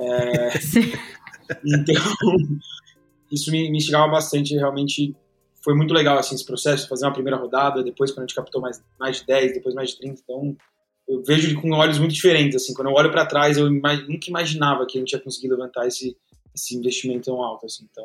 [0.00, 0.50] é,
[1.64, 1.94] então
[3.30, 5.14] isso me, me instigava bastante realmente
[5.62, 8.60] foi muito legal assim esse processo, fazer uma primeira rodada, depois quando a gente captou
[8.60, 10.56] mais, mais de 10, depois mais de 30, então
[11.08, 14.86] eu vejo com olhos muito diferentes, assim, quando eu olho para trás eu nunca imaginava
[14.86, 16.16] que a gente ia conseguir levantar esse,
[16.54, 18.04] esse investimento tão alto, assim, então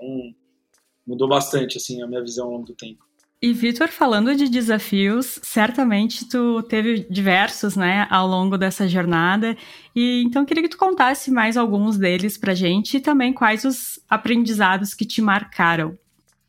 [1.05, 3.06] mudou bastante, assim, a minha visão ao longo do tempo.
[3.39, 9.55] E Vitor, falando de desafios, certamente tu teve diversos, né, ao longo dessa jornada.
[9.95, 13.99] E então queria que tu contasse mais alguns deles pra gente e também quais os
[14.09, 15.95] aprendizados que te marcaram.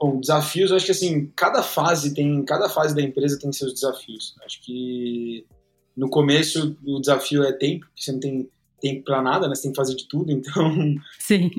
[0.01, 3.75] Bom, desafios, eu acho que assim, cada fase tem, cada fase da empresa tem seus
[3.75, 4.35] desafios.
[4.43, 5.45] Acho que
[5.95, 8.49] no começo o desafio é tempo, porque você não tem
[8.81, 9.55] tempo para nada, né?
[9.55, 10.73] Você tem que fazer de tudo, então
[11.19, 11.51] Sim.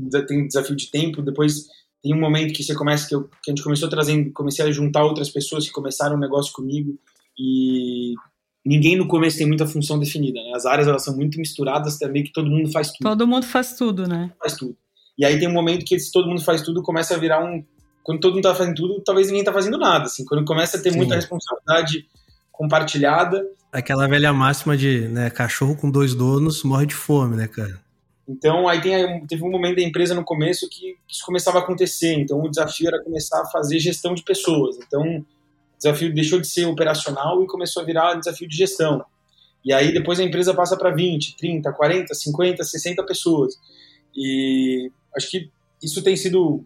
[0.26, 1.20] tem desafio de tempo.
[1.20, 1.66] Depois
[2.02, 4.70] tem um momento que você começa que, eu, que a gente começou trazendo, comecei a
[4.70, 6.98] juntar outras pessoas que começaram um negócio comigo
[7.38, 8.14] e
[8.64, 10.52] ninguém no começo tem muita função definida, né?
[10.54, 13.02] As áreas elas são muito misturadas, também que todo mundo faz tudo.
[13.02, 14.32] Todo mundo faz tudo, né?
[14.38, 14.76] Faz tudo.
[15.18, 17.64] E aí tem um momento que se todo mundo faz tudo, começa a virar um
[18.02, 20.24] quando todo mundo tá fazendo tudo, talvez ninguém tá fazendo nada, assim.
[20.24, 20.96] Quando começa a ter Sim.
[20.96, 22.06] muita responsabilidade
[22.50, 27.78] compartilhada, Aquela velha máxima de, né, cachorro com dois donos morre de fome, né, cara?
[28.28, 32.12] Então, aí tem, teve um momento da empresa no começo que isso começava a acontecer.
[32.12, 34.76] Então, o desafio era começar a fazer gestão de pessoas.
[34.76, 35.24] Então, o
[35.78, 39.02] desafio deixou de ser operacional e começou a virar desafio de gestão.
[39.64, 43.58] E aí, depois a empresa passa para 20, 30, 40, 50, 60 pessoas.
[44.14, 45.50] E acho que
[45.82, 46.62] isso tem sido,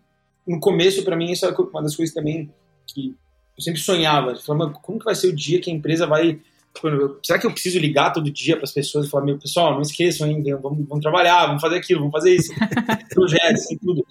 [0.46, 2.52] no começo, para mim, isso é uma das coisas também
[2.88, 3.14] que
[3.56, 4.34] eu sempre sonhava.
[4.34, 6.40] Falando, como que vai ser o dia que a empresa vai
[7.22, 9.82] será que eu preciso ligar todo dia para as pessoas e falar, meu pessoal, não
[9.82, 10.28] esqueçam,
[10.60, 12.52] vamos, vamos trabalhar, vamos fazer aquilo, vamos fazer isso,
[13.14, 14.04] projetos e tudo.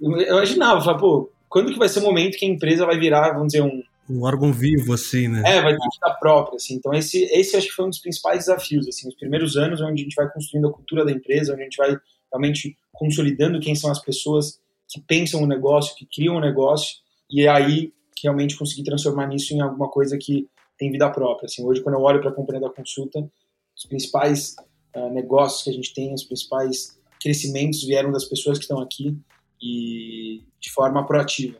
[0.00, 3.32] Eu imaginava, falar, pô, quando que vai ser o momento que a empresa vai virar,
[3.32, 3.82] vamos dizer, um...
[4.08, 5.42] Um órgão vivo, assim, né?
[5.44, 6.76] É, vai ter que dar própria, assim.
[6.76, 10.00] Então esse, esse acho que foi um dos principais desafios, assim, os primeiros anos onde
[10.00, 11.94] a gente vai construindo a cultura da empresa, onde a gente vai
[12.32, 16.96] realmente consolidando quem são as pessoas que pensam o negócio, que criam o negócio,
[17.30, 17.92] e é aí
[18.22, 21.46] realmente conseguir transformar nisso em alguma coisa que tem vida própria.
[21.46, 23.28] Assim, hoje, quando eu olho para a companhia da consulta,
[23.76, 24.54] os principais
[24.96, 29.16] uh, negócios que a gente tem, os principais crescimentos vieram das pessoas que estão aqui
[29.60, 31.58] e de forma proativa.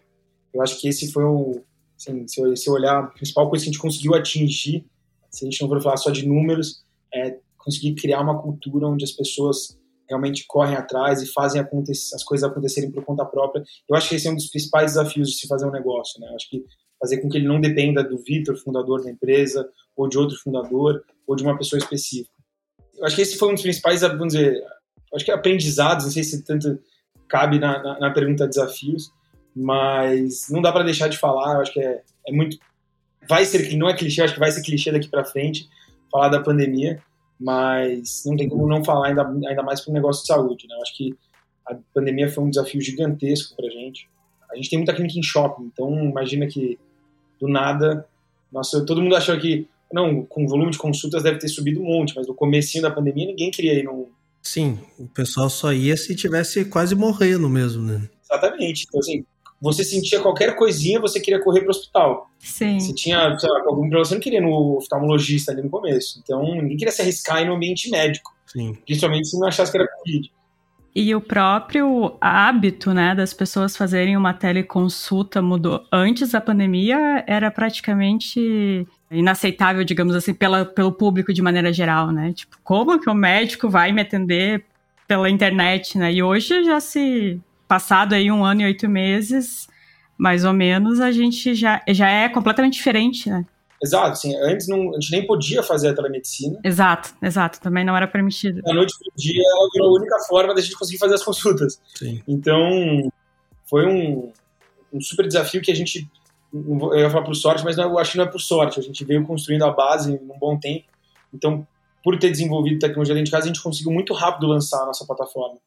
[0.54, 1.62] Eu acho que esse foi o,
[1.96, 4.86] assim, se, eu, se eu olhar, a principal coisa que a gente conseguiu atingir,
[5.30, 9.04] se a gente não for falar só de números, é conseguir criar uma cultura onde
[9.04, 9.78] as pessoas
[10.08, 13.62] realmente correm atrás e fazem as coisas acontecerem por conta própria.
[13.88, 16.28] Eu acho que esse é um dos principais desafios de se fazer um negócio, né?
[16.30, 16.64] Eu acho que
[17.00, 21.02] fazer com que ele não dependa do Vitor, fundador da empresa, ou de outro fundador,
[21.26, 22.30] ou de uma pessoa específica.
[22.96, 24.60] Eu acho que esse foi um dos principais, vamos dizer,
[25.14, 26.78] acho que aprendizados, não sei se tanto
[27.28, 29.12] cabe na, na, na pergunta desafios,
[29.54, 32.58] mas não dá para deixar de falar, eu acho que é, é muito,
[33.28, 35.68] vai ser, não é clichê, acho que vai ser clichê daqui para frente,
[36.10, 37.02] falar da pandemia,
[37.38, 40.74] mas não tem como não falar, ainda, ainda mais para um negócio de saúde, né?
[40.74, 41.14] Eu acho que
[41.66, 44.08] a pandemia foi um desafio gigantesco para a gente.
[44.50, 46.78] A gente tem muita clínica em shopping, então imagina que
[47.40, 48.06] do nada,
[48.52, 51.84] nossa, todo mundo achou que não, com o volume de consultas deve ter subido um
[51.84, 54.06] monte, mas no comecinho da pandemia ninguém queria ir num...
[54.42, 58.08] Sim, o pessoal só ia se tivesse quase morrendo mesmo, né?
[58.22, 58.84] Exatamente.
[58.86, 59.24] Então, assim,
[59.60, 62.30] você sentia qualquer coisinha, você queria correr para o hospital.
[62.38, 62.78] Sim.
[62.78, 66.20] Você tinha, sei lá, algum problema, você não queria ir no oftalmologista ali no começo.
[66.22, 68.32] Então, ninguém queria se arriscar no ambiente médico.
[68.46, 68.76] Sim.
[68.86, 70.30] Principalmente se não achasse que era Covid.
[71.00, 75.86] E o próprio hábito, né, das pessoas fazerem uma teleconsulta mudou.
[75.92, 82.32] Antes da pandemia era praticamente inaceitável, digamos assim, pela, pelo público de maneira geral, né?
[82.32, 84.64] Tipo, como que o médico vai me atender
[85.06, 86.12] pela internet, né?
[86.12, 89.68] E hoje já se passado aí um ano e oito meses,
[90.18, 93.46] mais ou menos, a gente já, já é completamente diferente, né?
[93.82, 96.58] Exato, assim, antes não, a gente nem podia fazer a telemedicina.
[96.64, 98.60] Exato, exato, também não era permitido.
[98.62, 101.80] Da noite pro dia, virou a única forma da gente conseguir fazer as consultas.
[101.94, 102.20] Sim.
[102.26, 103.12] Então,
[103.66, 104.32] foi um,
[104.92, 106.10] um super desafio que a gente,
[106.52, 108.82] eu ia falar por sorte, mas não, eu acho que não é por sorte, a
[108.82, 110.86] gente veio construindo a base em um bom tempo.
[111.32, 111.66] Então,
[112.02, 115.06] por ter desenvolvido tecnologia dentro de casa, a gente conseguiu muito rápido lançar a nossa
[115.06, 115.58] plataforma.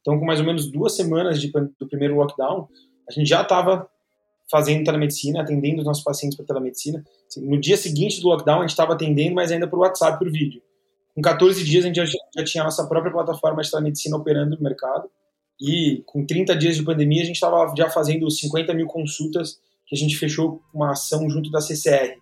[0.00, 2.66] Então, com mais ou menos duas semanas de, do primeiro lockdown,
[3.06, 3.88] a gente já estava
[4.50, 7.04] fazendo telemedicina, atendendo os nossos pacientes por telemedicina.
[7.36, 10.62] No dia seguinte do lockdown, a gente estava atendendo, mas ainda por WhatsApp, por vídeo.
[11.14, 12.04] Com 14 dias, a gente já,
[12.36, 15.10] já, tinha a nossa própria plataforma de telemedicina operando no mercado.
[15.60, 19.94] E com 30 dias de pandemia, a gente estava já fazendo 50 mil consultas, que
[19.94, 22.14] a gente fechou uma ação junto da CCR,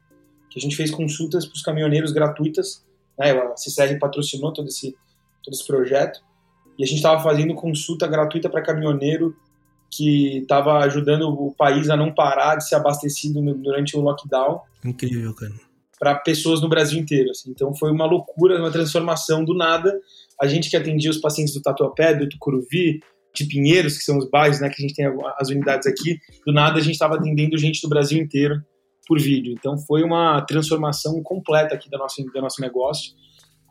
[0.51, 2.85] que a gente fez consultas para os caminhoneiros gratuitas.
[3.19, 3.33] Né?
[3.33, 4.97] A CCR patrocinou todo esse,
[5.45, 6.21] todo esse projeto.
[6.79, 9.37] E a gente estava fazendo consulta gratuita para caminhoneiro
[9.91, 14.61] que estava ajudando o país a não parar de ser abastecido durante o lockdown.
[14.85, 15.53] Incrível, cara.
[15.99, 17.31] Para pessoas no Brasil inteiro.
[17.31, 17.51] Assim.
[17.51, 19.99] Então foi uma loucura, uma transformação do nada.
[20.41, 23.01] A gente que atendia os pacientes do Tatuapé, do Tucuruvi,
[23.35, 25.07] de Pinheiros, que são os bairros né, que a gente tem
[25.39, 28.63] as unidades aqui, do nada a gente estava atendendo gente do Brasil inteiro
[29.07, 29.55] por vídeo.
[29.57, 33.13] Então foi uma transformação completa aqui do nosso, do nosso negócio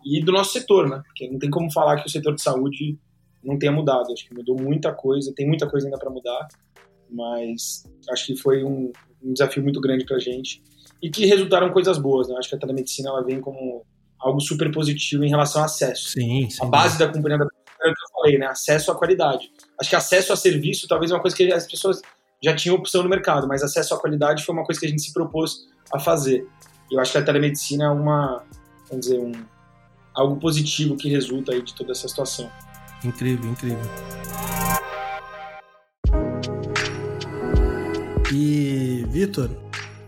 [0.06, 1.02] e do nosso setor, né?
[1.06, 2.98] Porque não tem como falar que o setor de saúde
[3.46, 4.12] não tenha mudado.
[4.12, 6.48] Acho que mudou muita coisa, tem muita coisa ainda para mudar,
[7.10, 8.92] mas acho que foi um,
[9.24, 10.62] um desafio muito grande para a gente
[11.02, 12.28] e que resultaram coisas boas.
[12.28, 12.36] Né?
[12.38, 13.86] Acho que a telemedicina ela vem como
[14.20, 16.10] algo super positivo em relação ao acesso.
[16.10, 16.64] Sim, sim.
[16.64, 17.46] A base da companhia da
[17.82, 18.48] é o que eu falei, né?
[18.48, 19.52] Acesso à qualidade.
[19.80, 22.02] Acho que acesso a serviço talvez é uma coisa que as pessoas
[22.44, 25.02] já tinha opção no mercado, mas acesso à qualidade foi uma coisa que a gente
[25.02, 26.48] se propôs a fazer.
[26.92, 28.44] E eu acho que a telemedicina é uma,
[28.90, 29.32] vamos dizer, um,
[30.14, 32.50] algo positivo que resulta aí de toda essa situação.
[33.06, 33.80] Incrível, incrível.
[38.34, 39.52] E, Vitor,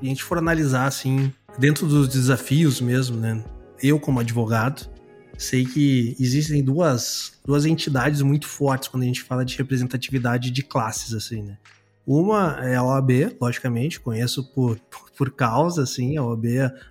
[0.01, 3.43] a gente for analisar assim, dentro dos desafios mesmo, né?
[3.81, 4.89] Eu, como advogado,
[5.37, 10.63] sei que existem duas, duas entidades muito fortes quando a gente fala de representatividade de
[10.63, 11.57] classes, assim, né?
[12.05, 14.79] Uma é a OAB, logicamente, conheço por,
[15.15, 16.45] por causa, assim, a OAB,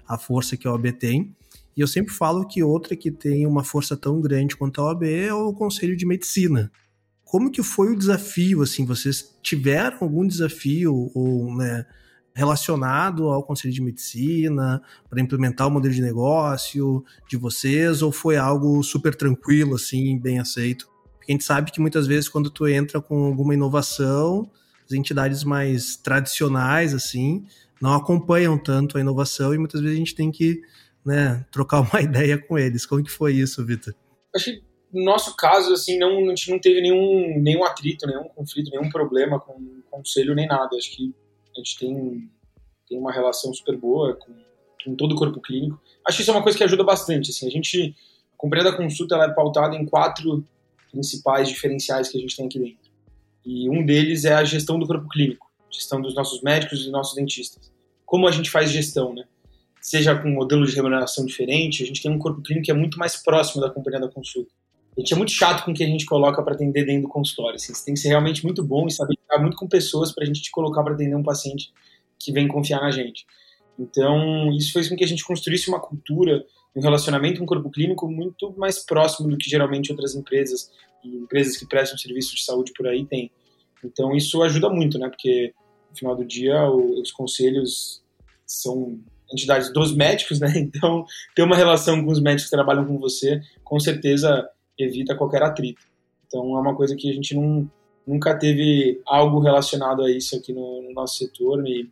[0.06, 1.34] a força que a OAB tem.
[1.76, 5.02] E eu sempre falo que outra que tem uma força tão grande quanto a OAB
[5.04, 6.72] é o Conselho de Medicina.
[7.22, 11.84] Como que foi o desafio, assim, vocês tiveram algum desafio ou, né,
[12.34, 18.36] relacionado ao Conselho de Medicina, para implementar o modelo de negócio de vocês, ou foi
[18.36, 20.88] algo super tranquilo, assim, bem aceito?
[21.18, 24.50] Porque a gente sabe que muitas vezes quando tu entra com alguma inovação,
[24.84, 27.44] as entidades mais tradicionais, assim,
[27.82, 30.62] não acompanham tanto a inovação e muitas vezes a gente tem que
[31.06, 32.84] né, trocar uma ideia com eles.
[32.84, 33.94] Como que foi isso, Vitor?
[34.34, 38.24] Acho que no nosso caso, assim, não, a gente não teve nenhum, nenhum atrito, nenhum
[38.24, 40.76] conflito, nenhum problema com o conselho, nem nada.
[40.76, 41.14] Acho que
[41.54, 42.30] a gente tem,
[42.88, 44.32] tem uma relação super boa com,
[44.84, 45.80] com todo o corpo clínico.
[46.06, 47.30] Acho que isso é uma coisa que ajuda bastante.
[47.30, 47.94] Assim, a gente,
[48.34, 50.44] a companhia da consulta ela é pautada em quatro
[50.90, 52.90] principais diferenciais que a gente tem aqui dentro.
[53.44, 57.14] E um deles é a gestão do corpo clínico, gestão dos nossos médicos e nossos
[57.14, 57.72] dentistas.
[58.04, 59.24] Como a gente faz gestão, né?
[59.86, 62.74] Seja com um modelo de remuneração diferente, a gente tem um corpo clínico que é
[62.74, 64.50] muito mais próximo da companhia da consulta.
[64.96, 67.08] A gente é muito chato com o que a gente coloca para atender dentro do
[67.08, 67.54] consultório.
[67.54, 70.24] Assim, você tem que ser realmente muito bom e saber lidar muito com pessoas para
[70.24, 71.72] a gente te colocar para atender um paciente
[72.18, 73.24] que vem confiar na gente.
[73.78, 76.44] Então, isso fez com que a gente construísse uma cultura,
[76.74, 80.68] um relacionamento com o corpo clínico muito mais próximo do que geralmente outras empresas
[81.04, 83.30] e empresas que prestam serviço de saúde por aí têm.
[83.84, 85.08] Então, isso ajuda muito, né?
[85.08, 85.54] Porque,
[85.92, 88.02] no final do dia, os conselhos
[88.44, 88.98] são
[89.32, 90.52] entidades dos médicos, né?
[90.56, 95.42] Então, ter uma relação com os médicos que trabalham com você, com certeza evita qualquer
[95.42, 95.82] atrito.
[96.26, 97.70] Então é uma coisa que a gente não,
[98.06, 101.90] nunca teve algo relacionado a isso aqui no, no nosso setor e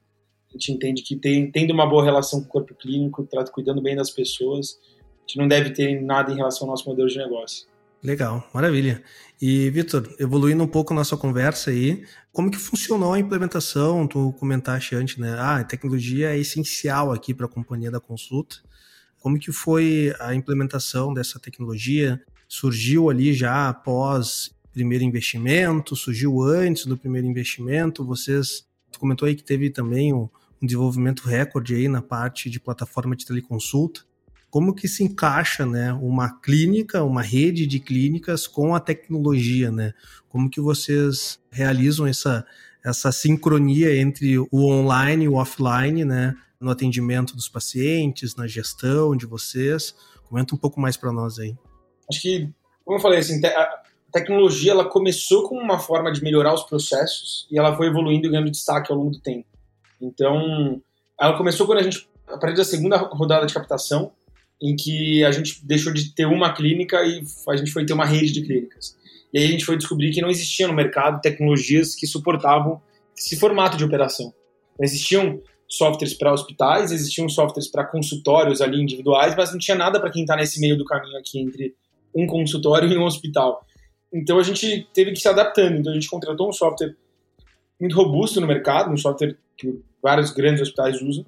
[0.50, 3.96] a gente entende que tem, tendo uma boa relação com o corpo clínico, cuidando bem
[3.96, 7.66] das pessoas, a gente não deve ter nada em relação ao nosso modelo de negócio.
[8.04, 9.02] Legal, maravilha.
[9.40, 14.06] E, Vitor, evoluindo um pouco nossa conversa aí, como que funcionou a implementação?
[14.06, 15.34] Tu comentaste antes, né?
[15.38, 18.56] Ah, a tecnologia é essencial aqui para a companhia da consulta.
[19.20, 22.22] Como que foi a implementação dessa tecnologia?
[22.54, 28.04] surgiu ali já após primeiro investimento, surgiu antes do primeiro investimento.
[28.04, 30.28] Vocês tu comentou aí que teve também um,
[30.62, 34.02] um desenvolvimento recorde aí na parte de plataforma de teleconsulta.
[34.54, 39.92] Como que se encaixa, né, uma clínica, uma rede de clínicas com a tecnologia, né?
[40.28, 42.46] Como que vocês realizam essa
[42.84, 49.16] essa sincronia entre o online e o offline, né, no atendimento dos pacientes, na gestão
[49.16, 49.92] de vocês?
[50.28, 51.56] Comenta um pouco mais para nós aí
[52.08, 52.48] acho que,
[52.84, 57.48] como eu falei, assim, a tecnologia ela começou com uma forma de melhorar os processos
[57.50, 59.48] e ela foi evoluindo e ganhando destaque ao longo do tempo.
[60.00, 60.80] Então,
[61.20, 64.12] ela começou quando a gente, a partir da segunda rodada de captação,
[64.64, 68.06] em que a gente deixou de ter uma clínica e a gente foi ter uma
[68.06, 68.96] rede de clínicas.
[69.30, 72.80] E aí a gente foi descobrir que não existia no mercado tecnologias que suportavam
[73.14, 74.32] esse formato de operação.
[74.78, 80.00] Não existiam softwares para hospitais, existiam softwares para consultórios ali individuais, mas não tinha nada
[80.00, 81.74] para quem está nesse meio do caminho aqui entre
[82.14, 83.66] um consultório e um hospital.
[84.10, 85.76] Então a gente teve que se adaptando.
[85.76, 86.94] Então a gente contratou um software
[87.78, 91.26] muito robusto no mercado, um software que vários grandes hospitais usam,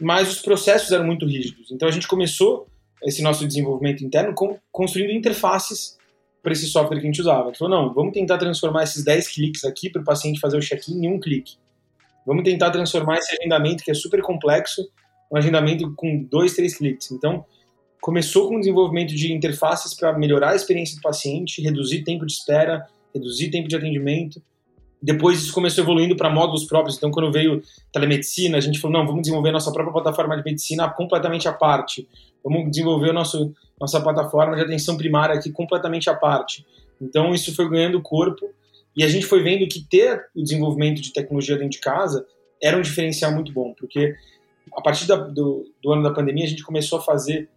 [0.00, 1.70] mas os processos eram muito rígidos.
[1.70, 2.66] Então a gente começou
[3.02, 5.96] esse nosso desenvolvimento interno com, construindo interfaces
[6.42, 7.46] para esse software que a gente usava.
[7.48, 10.60] Gente falou, não, vamos tentar transformar esses 10 cliques aqui para o paciente fazer o
[10.60, 11.56] check-in em um clique.
[12.26, 14.88] Vamos tentar transformar esse agendamento, que é super complexo,
[15.30, 17.10] um agendamento com dois, três cliques.
[17.12, 17.44] Então,
[18.00, 22.32] começou com o desenvolvimento de interfaces para melhorar a experiência do paciente, reduzir tempo de
[22.32, 24.42] espera, reduzir tempo de atendimento.
[25.02, 26.96] Depois isso começou evoluindo para módulos próprios.
[26.96, 30.88] Então, quando veio telemedicina, a gente falou: não, vamos desenvolver nossa própria plataforma de medicina
[30.88, 32.08] completamente à parte.
[32.42, 36.64] Vamos desenvolver nosso, nossa plataforma de atenção primária aqui completamente à parte.
[37.00, 38.48] Então, isso foi ganhando corpo
[38.96, 42.26] e a gente foi vendo que ter o desenvolvimento de tecnologia dentro de casa
[42.62, 44.14] era um diferencial muito bom, porque
[44.74, 47.48] a partir da, do, do ano da pandemia a gente começou a fazer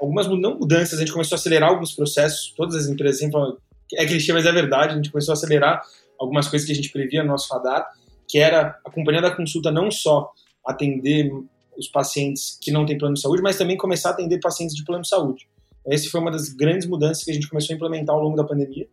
[0.00, 3.56] algumas não mudanças, a gente começou a acelerar alguns processos, todas as empresas sempre falam,
[3.94, 5.82] é clichê, mas é verdade, a gente começou a acelerar
[6.20, 7.88] algumas coisas que a gente previa no nosso radar,
[8.28, 10.30] que era a companhia da consulta não só
[10.64, 11.32] atender
[11.76, 14.84] os pacientes que não têm plano de saúde, mas também começar a atender pacientes de
[14.84, 15.48] plano de saúde.
[15.86, 18.44] Essa foi uma das grandes mudanças que a gente começou a implementar ao longo da
[18.44, 18.86] pandemia.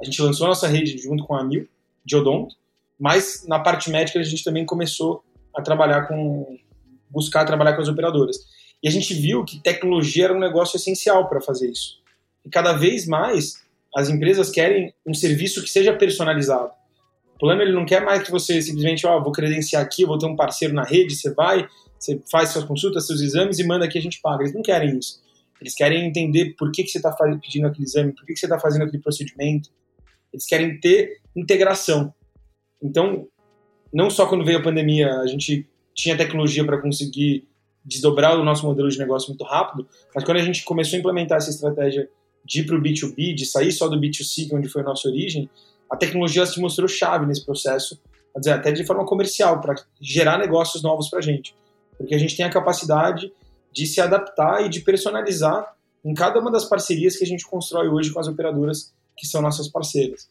[0.00, 1.66] A gente lançou a nossa rede junto com a Mil,
[2.04, 2.54] de odonto,
[2.98, 5.24] Mas na parte médica a gente também começou
[5.56, 6.58] a trabalhar com
[7.10, 8.36] buscar trabalhar com as operadoras.
[8.82, 12.02] E a gente viu que tecnologia era um negócio essencial para fazer isso.
[12.44, 13.63] E cada vez mais
[13.96, 16.70] as empresas querem um serviço que seja personalizado.
[17.34, 20.18] O plano ele não quer mais que você simplesmente, ó, oh, vou credenciar aqui, vou
[20.18, 21.68] ter um parceiro na rede, você vai,
[21.98, 24.42] você faz suas consultas, seus exames e manda aqui a gente paga.
[24.42, 25.22] Eles não querem isso.
[25.60, 28.46] Eles querem entender por que, que você está pedindo aquele exame, por que, que você
[28.46, 29.70] está fazendo aquele procedimento.
[30.32, 32.12] Eles querem ter integração.
[32.82, 33.26] Então,
[33.92, 37.48] não só quando veio a pandemia, a gente tinha tecnologia para conseguir
[37.84, 41.38] desdobrar o nosso modelo de negócio muito rápido, mas quando a gente começou a implementar
[41.38, 42.08] essa estratégia
[42.44, 44.84] de ir para o B2B, de sair só do B2C, que é onde foi a
[44.84, 45.48] nossa origem,
[45.90, 48.00] a tecnologia se mostrou chave nesse processo,
[48.36, 51.54] dizer, até de forma comercial, para gerar negócios novos para a gente.
[51.96, 53.32] Porque a gente tem a capacidade
[53.72, 55.74] de se adaptar e de personalizar
[56.04, 59.40] em cada uma das parcerias que a gente constrói hoje com as operadoras que são
[59.40, 60.28] nossas parceiras.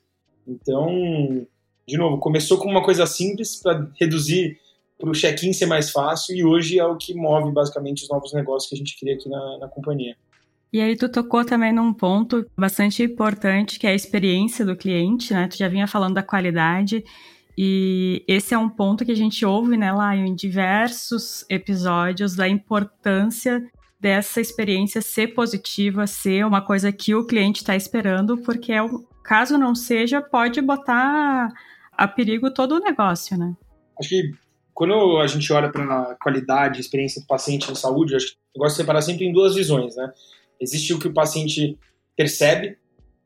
[0.47, 1.47] Então,
[1.87, 4.59] de novo, começou com uma coisa simples para reduzir
[4.97, 8.31] para o check-in ser mais fácil e hoje é o que move basicamente os novos
[8.33, 10.15] negócios que a gente cria aqui na, na companhia.
[10.73, 15.31] E aí tu tocou também num ponto bastante importante, que é a experiência do cliente,
[15.31, 15.47] né?
[15.47, 17.03] Tu já vinha falando da qualidade
[17.57, 22.47] e esse é um ponto que a gente ouve, né, lá em diversos episódios da
[22.47, 23.63] importância
[23.99, 28.79] dessa experiência ser positiva, ser uma coisa que o cliente está esperando, porque é
[29.23, 31.49] caso não seja, pode botar
[31.91, 33.55] a perigo todo o negócio, né?
[33.99, 34.31] Acho que
[34.73, 38.59] quando a gente olha para a qualidade, experiência do paciente na saúde, acho que eu
[38.59, 40.11] gosto de separar sempre em duas visões, né?
[40.63, 41.77] Existe o que o paciente
[42.15, 42.77] percebe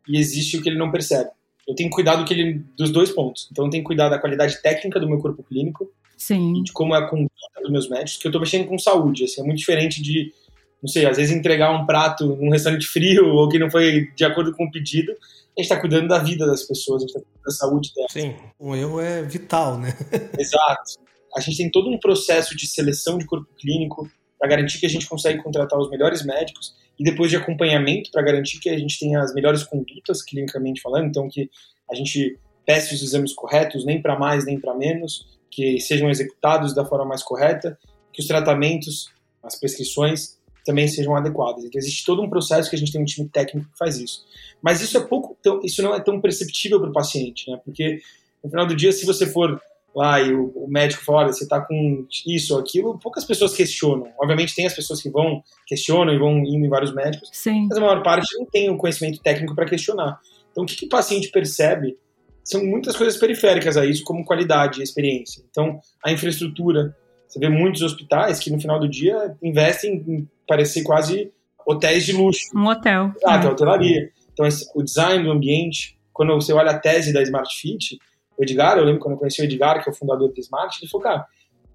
[0.08, 1.30] e existe o que ele não percebe.
[1.68, 3.50] Eu tenho cuidado que ele, dos dois pontos.
[3.52, 6.60] Então, eu tenho cuidado da qualidade técnica do meu corpo clínico Sim.
[6.60, 9.26] e de como é a conduta dos meus médicos, que eu estou mexendo com saúde.
[9.26, 10.34] Assim, é muito diferente de,
[10.82, 14.24] não sei, às vezes entregar um prato num restaurante frio ou que não foi de
[14.24, 15.12] acordo com o pedido.
[15.12, 18.12] A gente está cuidando da vida das pessoas, a gente está cuidando da saúde delas.
[18.14, 19.94] Sim, o erro é vital, né?
[20.40, 21.08] Exato.
[21.36, 24.10] A gente tem todo um processo de seleção de corpo clínico
[24.40, 28.24] para garantir que a gente consegue contratar os melhores médicos e depois de acompanhamento para
[28.24, 31.50] garantir que a gente tenha as melhores condutas clinicamente falando, então que
[31.90, 36.74] a gente peça os exames corretos, nem para mais nem para menos, que sejam executados
[36.76, 37.78] da forma mais correta,
[38.12, 39.12] que os tratamentos,
[39.44, 41.64] as prescrições também sejam adequadas.
[41.64, 44.26] Então existe todo um processo que a gente tem um time técnico que faz isso.
[44.62, 47.58] Mas isso é pouco, tão, isso não é tão perceptível para o paciente, né?
[47.64, 48.02] Porque
[48.44, 49.62] no final do dia, se você for
[49.98, 53.56] lá e o, o médico fala, olha, você está com isso ou aquilo, poucas pessoas
[53.56, 54.08] questionam.
[54.20, 57.66] Obviamente tem as pessoas que vão, questionam e vão indo em vários médicos, Sim.
[57.68, 60.20] mas a maior parte não tem o conhecimento técnico para questionar.
[60.52, 61.98] Então o que, que o paciente percebe
[62.44, 65.44] são muitas coisas periféricas a isso, como qualidade e experiência.
[65.50, 66.96] Então a infraestrutura,
[67.28, 71.32] você vê muitos hospitais que no final do dia investem em parecer quase
[71.66, 72.42] hotéis de luxo.
[72.56, 73.12] Um hotel.
[73.26, 73.48] Ah, é.
[73.48, 74.12] hotelaria.
[74.32, 77.98] Então o design do ambiente, quando você olha a tese da Smart Fit,
[78.38, 80.78] o Edgar, eu lembro quando eu conheci o Edgar, que é o fundador do Smart,
[80.82, 81.26] ele falou, cara,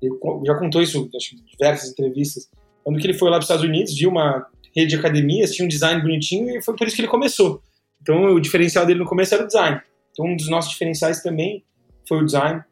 [0.00, 0.14] ele
[0.46, 2.48] já contou isso acho, em diversas entrevistas,
[2.82, 5.64] quando que ele foi lá para os Estados Unidos, viu uma rede de academias, tinha
[5.64, 7.62] um design bonitinho e foi por isso que ele começou.
[8.00, 9.80] Então o diferencial dele no começo era o design.
[10.10, 11.64] Então um dos nossos diferenciais também
[12.08, 12.62] foi o design.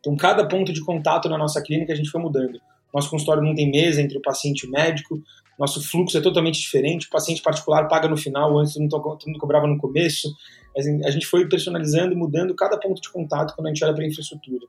[0.00, 2.60] Então cada ponto de contato na nossa clínica a gente foi mudando.
[2.92, 5.20] Nosso consultório não tem mesa entre o paciente e o médico,
[5.58, 9.66] nosso fluxo é totalmente diferente, o paciente particular paga no final, antes todo mundo cobrava
[9.66, 10.28] no começo,
[10.76, 14.04] a gente foi personalizando e mudando cada ponto de contato quando a gente olha para
[14.04, 14.66] a infraestrutura.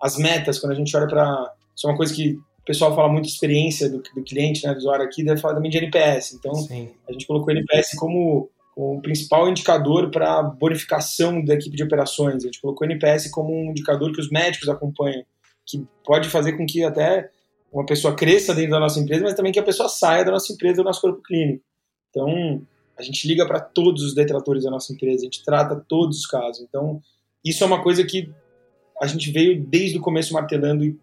[0.00, 1.52] As metas, quando a gente olha para.
[1.76, 4.72] Isso é uma coisa que o pessoal fala muito de experiência do, do cliente, né,
[4.72, 6.34] do usuário aqui, deve falar também de NPS.
[6.34, 6.90] Então, Sim.
[7.08, 12.36] a gente colocou o NPS como o principal indicador para bonificação da equipe de operações.
[12.36, 15.22] A gente colocou o NPS como um indicador que os médicos acompanham,
[15.66, 17.28] que pode fazer com que até
[17.72, 20.52] uma pessoa cresça dentro da nossa empresa, mas também que a pessoa saia da nossa
[20.52, 21.64] empresa, do nosso corpo clínico.
[22.10, 22.62] Então,
[22.98, 26.26] a gente liga para todos os detratores da nossa empresa, a gente trata todos os
[26.26, 26.62] casos.
[26.62, 27.00] Então,
[27.42, 28.30] isso é uma coisa que
[29.00, 30.96] a gente veio desde o começo martelando e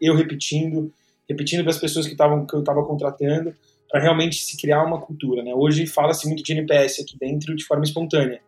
[0.00, 0.90] eu repetindo,
[1.28, 3.54] repetindo para as pessoas que, estavam que eu estava contratando,
[3.90, 5.42] para realmente se criar uma cultura.
[5.42, 5.54] Né?
[5.54, 8.40] Hoje fala-se muito de NPS aqui dentro de forma espontânea,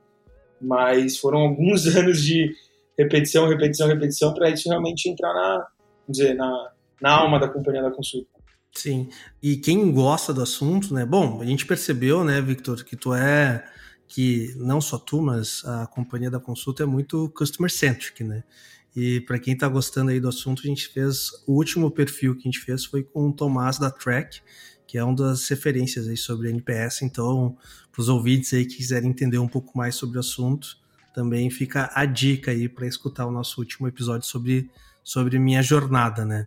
[0.60, 2.52] mas foram alguns anos de
[2.98, 5.66] repetição, repetição, repetição para isso realmente entrar na,
[6.08, 8.28] dizer, na, na alma da companhia da consulta.
[8.72, 9.08] Sim.
[9.42, 11.06] E quem gosta do assunto, né?
[11.06, 13.64] Bom, a gente percebeu, né, Victor, que tu é
[14.08, 18.44] que não só tu, mas a companhia da consulta é muito customer centric, né?
[18.94, 22.40] E para quem está gostando aí do assunto, a gente fez o último perfil que
[22.40, 24.40] a gente fez foi com o Tomás da Track,
[24.86, 27.02] que é uma das referências aí sobre NPS.
[27.02, 27.56] Então,
[27.92, 30.78] para os ouvintes aí que quiserem entender um pouco mais sobre o assunto,
[31.14, 34.70] também fica a dica aí para escutar o nosso último episódio sobre
[35.02, 36.46] sobre minha jornada, né?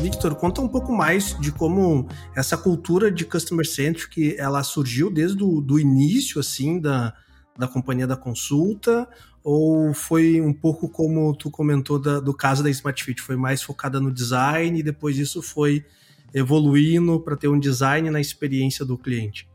[0.00, 5.44] Victor, conta um pouco mais de como essa cultura de customer centric ela surgiu desde
[5.44, 7.12] o do início assim da,
[7.58, 9.06] da companhia da consulta
[9.44, 13.62] Ou foi um pouco como tu comentou da, do caso da Smart Fit, foi mais
[13.62, 15.84] focada no design e depois isso foi
[16.32, 19.46] evoluindo para ter um design na experiência do cliente?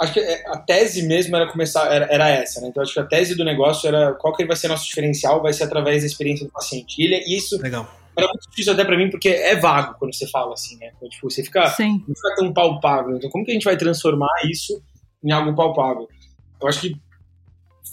[0.00, 2.68] Acho que é, a tese mesmo era começar era, era essa, né?
[2.68, 5.52] Então acho que a tese do negócio era qual que vai ser nosso diferencial, vai
[5.52, 6.96] ser através da experiência do paciente.
[6.98, 8.01] E ele, isso Legal.
[8.16, 10.92] Era muito difícil até para mim porque é vago quando você fala assim, né?
[10.96, 12.04] Então, tipo, você fica Sim.
[12.06, 13.16] não fica tão palpável.
[13.16, 14.82] Então como que a gente vai transformar isso
[15.24, 16.08] em algo palpável?
[16.60, 16.96] Eu acho que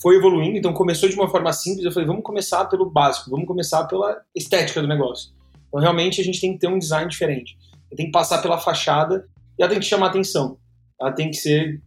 [0.02, 3.46] foi evoluindo, então começou de uma forma simples, eu falei, vamos começar pelo básico, vamos
[3.46, 5.32] começar pela estética do negócio.
[5.68, 7.58] Então realmente a gente tem que ter um design diferente.
[7.96, 10.58] Tem que passar pela fachada e ela tem que chamar atenção.
[11.00, 11.82] Ela tem que ser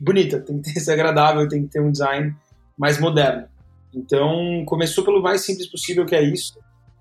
[0.00, 2.34] bonita, tem que ser agradável, tem que ter um design
[2.76, 3.48] mais moderno.
[3.94, 6.58] Então começou pelo mais simples possível, que é isso.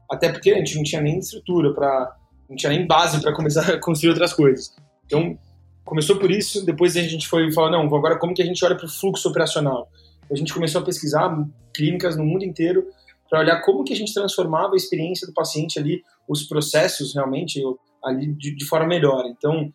[0.10, 2.16] Até porque a gente não tinha nem estrutura para,
[2.50, 4.76] não tinha nem base para começar a construir outras coisas.
[5.06, 5.38] Então
[5.84, 6.66] começou por isso.
[6.66, 9.30] Depois a gente foi falar, não, agora como que a gente olha para o fluxo
[9.30, 9.90] operacional?
[10.30, 11.34] a gente começou a pesquisar
[11.74, 12.86] clínicas no mundo inteiro
[13.30, 17.62] para olhar como que a gente transformava a experiência do paciente ali, os processos realmente
[18.04, 19.26] ali de, de forma melhor.
[19.26, 19.72] Então,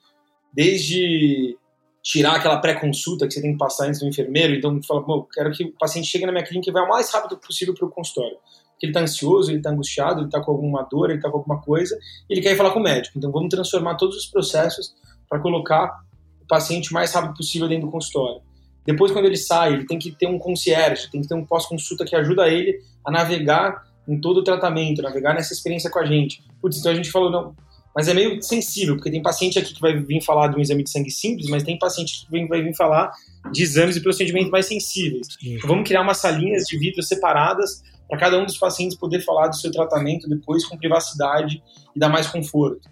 [0.53, 1.57] desde
[2.03, 5.53] tirar aquela pré-consulta que você tem que passar antes do enfermeiro, então fala, pô, quero
[5.53, 7.91] que o paciente chegue na minha clínica e vá o mais rápido possível para o
[7.91, 8.37] consultório.
[8.83, 11.37] Porque ele está ansioso, ele está angustiado, ele está com alguma dor, ele está com
[11.39, 11.97] alguma coisa,
[12.29, 13.17] e ele quer ir falar com o médico.
[13.17, 14.93] Então vamos transformar todos os processos
[15.29, 16.01] para colocar
[16.43, 18.41] o paciente o mais rápido possível dentro do consultório.
[18.85, 22.05] Depois, quando ele sai, ele tem que ter um concierge, tem que ter um pós-consulta
[22.05, 26.43] que ajuda ele a navegar em todo o tratamento, navegar nessa experiência com a gente.
[26.61, 27.55] Putz, então a gente falou, não,
[27.95, 30.83] mas é meio sensível, porque tem paciente aqui que vai vir falar de um exame
[30.83, 33.13] de sangue simples, mas tem paciente que vai vir falar
[33.53, 35.29] de exames e procedimentos mais sensíveis.
[35.41, 39.49] Então, vamos criar umas salinhas de vidro separadas para cada um dos pacientes poder falar
[39.49, 41.63] do seu tratamento depois com privacidade
[41.95, 42.89] e dar mais conforto.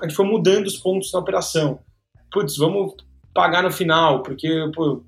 [0.00, 1.80] A gente foi mudando os pontos na operação.
[2.30, 2.94] Putz, vamos
[3.34, 5.02] pagar no final, porque pô,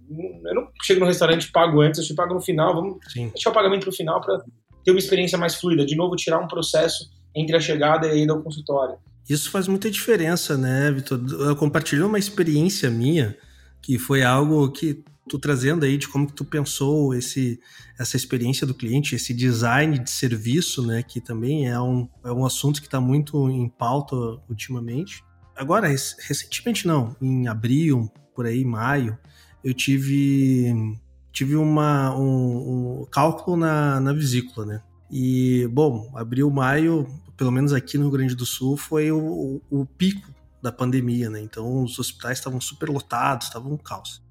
[0.45, 3.29] eu não chego no restaurante e pago antes, eu pago no final, vamos Sim.
[3.29, 4.39] deixar o pagamento para o final para
[4.85, 5.85] ter uma experiência mais fluida.
[5.85, 8.97] De novo, tirar um processo entre a chegada e a ida ao consultório.
[9.29, 11.21] Isso faz muita diferença, né, Vitor?
[11.41, 13.37] Eu compartilhei uma experiência minha,
[13.83, 17.61] que foi algo que tu trazendo aí de como que tu pensou esse,
[17.99, 22.45] essa experiência do cliente, esse design de serviço, né, que também é um, é um
[22.45, 24.16] assunto que está muito em pauta
[24.49, 25.23] ultimamente.
[25.57, 29.18] Agora, recentemente não, em abril, por aí, maio,
[29.62, 30.99] eu tive
[31.33, 34.83] tive uma, um, um cálculo na, na vesícula, né?
[35.11, 37.07] E, bom, abril, maio,
[37.37, 41.31] pelo menos aqui no Rio Grande do Sul, foi o, o, o pico da pandemia,
[41.31, 41.41] né?
[41.41, 44.23] Então os hospitais estavam super lotados, estavam um caos.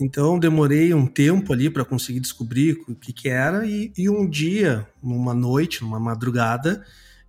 [0.00, 4.28] Então demorei um tempo ali para conseguir descobrir o que, que era e, e, um
[4.28, 6.84] dia, numa noite, numa madrugada,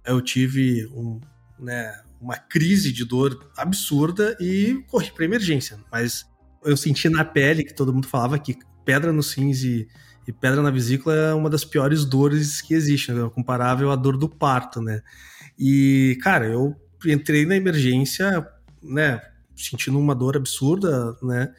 [0.06, 1.20] eu tive um,
[1.60, 5.80] né, uma crise de dor absurda e corri para emergência.
[5.92, 6.26] Mas
[6.64, 9.88] eu senti na pele que todo mundo falava que pedra nos rins e,
[10.28, 13.30] e pedra na vesícula é uma das piores dores que existe, né?
[13.34, 15.02] comparável à dor do parto, né?
[15.58, 18.46] E, cara, eu entrei na emergência,
[18.82, 19.22] né,
[19.56, 21.54] sentindo uma dor absurda, né?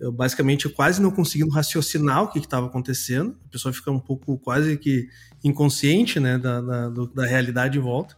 [0.00, 3.36] Eu basicamente quase não conseguindo raciocinar o que estava acontecendo.
[3.46, 5.08] A pessoa fica um pouco quase que
[5.42, 8.16] inconsciente, né, da, da, da realidade em volta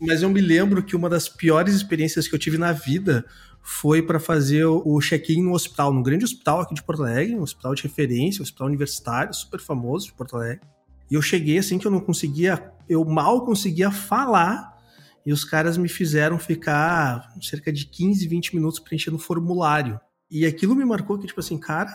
[0.00, 3.24] mas eu me lembro que uma das piores experiências que eu tive na vida
[3.62, 7.42] foi para fazer o check-in no hospital, no grande hospital aqui de Porto Alegre, um
[7.42, 10.66] hospital de referência, um hospital universitário, super famoso de Porto Alegre.
[11.10, 14.74] E eu cheguei assim que eu não conseguia, eu mal conseguia falar,
[15.26, 20.00] e os caras me fizeram ficar cerca de 15, 20 minutos preenchendo formulário.
[20.30, 21.92] E aquilo me marcou que, tipo assim, cara,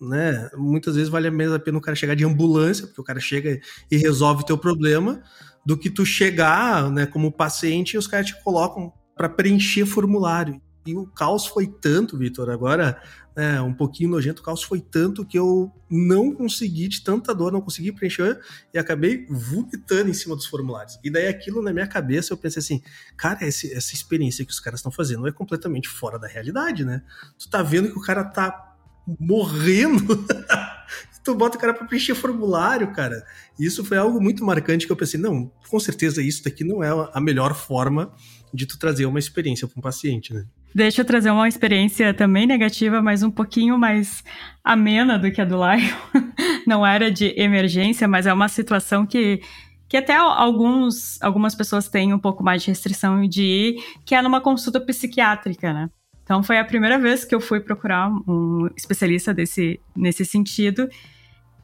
[0.00, 3.60] né, muitas vezes vale a pena o cara chegar de ambulância, porque o cara chega
[3.90, 5.22] e resolve o teu problema,
[5.64, 10.60] do que tu chegar, né, como paciente e os caras te colocam para preencher formulário.
[10.86, 13.00] E o caos foi tanto, Vitor, agora
[13.38, 17.52] né, um pouquinho nojento, o caos foi tanto que eu não consegui, de tanta dor,
[17.52, 18.36] não consegui preencher
[18.74, 20.98] e acabei vomitando em cima dos formulários.
[21.04, 22.82] E daí aquilo na minha cabeça eu pensei assim,
[23.16, 27.00] cara, esse, essa experiência que os caras estão fazendo é completamente fora da realidade, né?
[27.38, 28.74] Tu tá vendo que o cara tá
[29.20, 30.26] morrendo
[31.22, 33.24] tu bota o cara para preencher formulário, cara.
[33.56, 36.88] Isso foi algo muito marcante que eu pensei, não, com certeza isso daqui não é
[37.12, 38.12] a melhor forma
[38.52, 40.44] de tu trazer uma experiência para um paciente, né?
[40.74, 44.22] Deixa eu trazer uma experiência também negativa, mas um pouquinho mais
[44.62, 45.94] amena do que a do Lion.
[46.66, 49.40] não era de emergência, mas é uma situação que
[49.88, 54.20] que até alguns, algumas pessoas têm um pouco mais de restrição de ir, que é
[54.20, 55.88] numa consulta psiquiátrica, né?
[56.22, 60.86] Então foi a primeira vez que eu fui procurar um especialista desse, nesse sentido.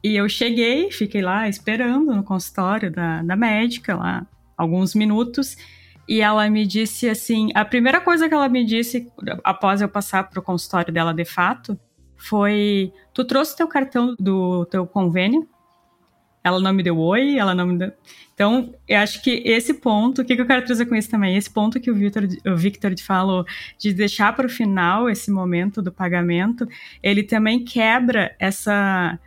[0.03, 4.25] E eu cheguei, fiquei lá esperando no consultório da, da médica, lá,
[4.57, 5.55] alguns minutos.
[6.07, 9.11] E ela me disse assim: a primeira coisa que ela me disse
[9.43, 11.79] após eu passar para o consultório dela de fato
[12.15, 15.47] foi: Tu trouxe teu cartão do teu convênio?
[16.45, 17.91] ela não me deu oi, ela não me deu.
[18.35, 21.35] Então, eu acho que esse ponto, o que, que eu quero trazer com isso também?
[21.35, 23.43] Esse ponto que o Victor, o Victor falou,
[23.79, 26.67] de deixar para o final esse momento do pagamento,
[27.01, 29.19] ele também quebra essa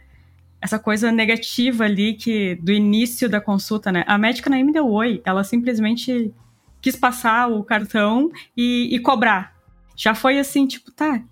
[0.61, 4.05] essa coisa negativa ali que do início da consulta, né?
[4.09, 6.33] A médica nem me deu oi, ela simplesmente
[6.81, 9.57] quis passar o cartão e, e cobrar.
[9.97, 11.23] Já foi assim, tipo, tá.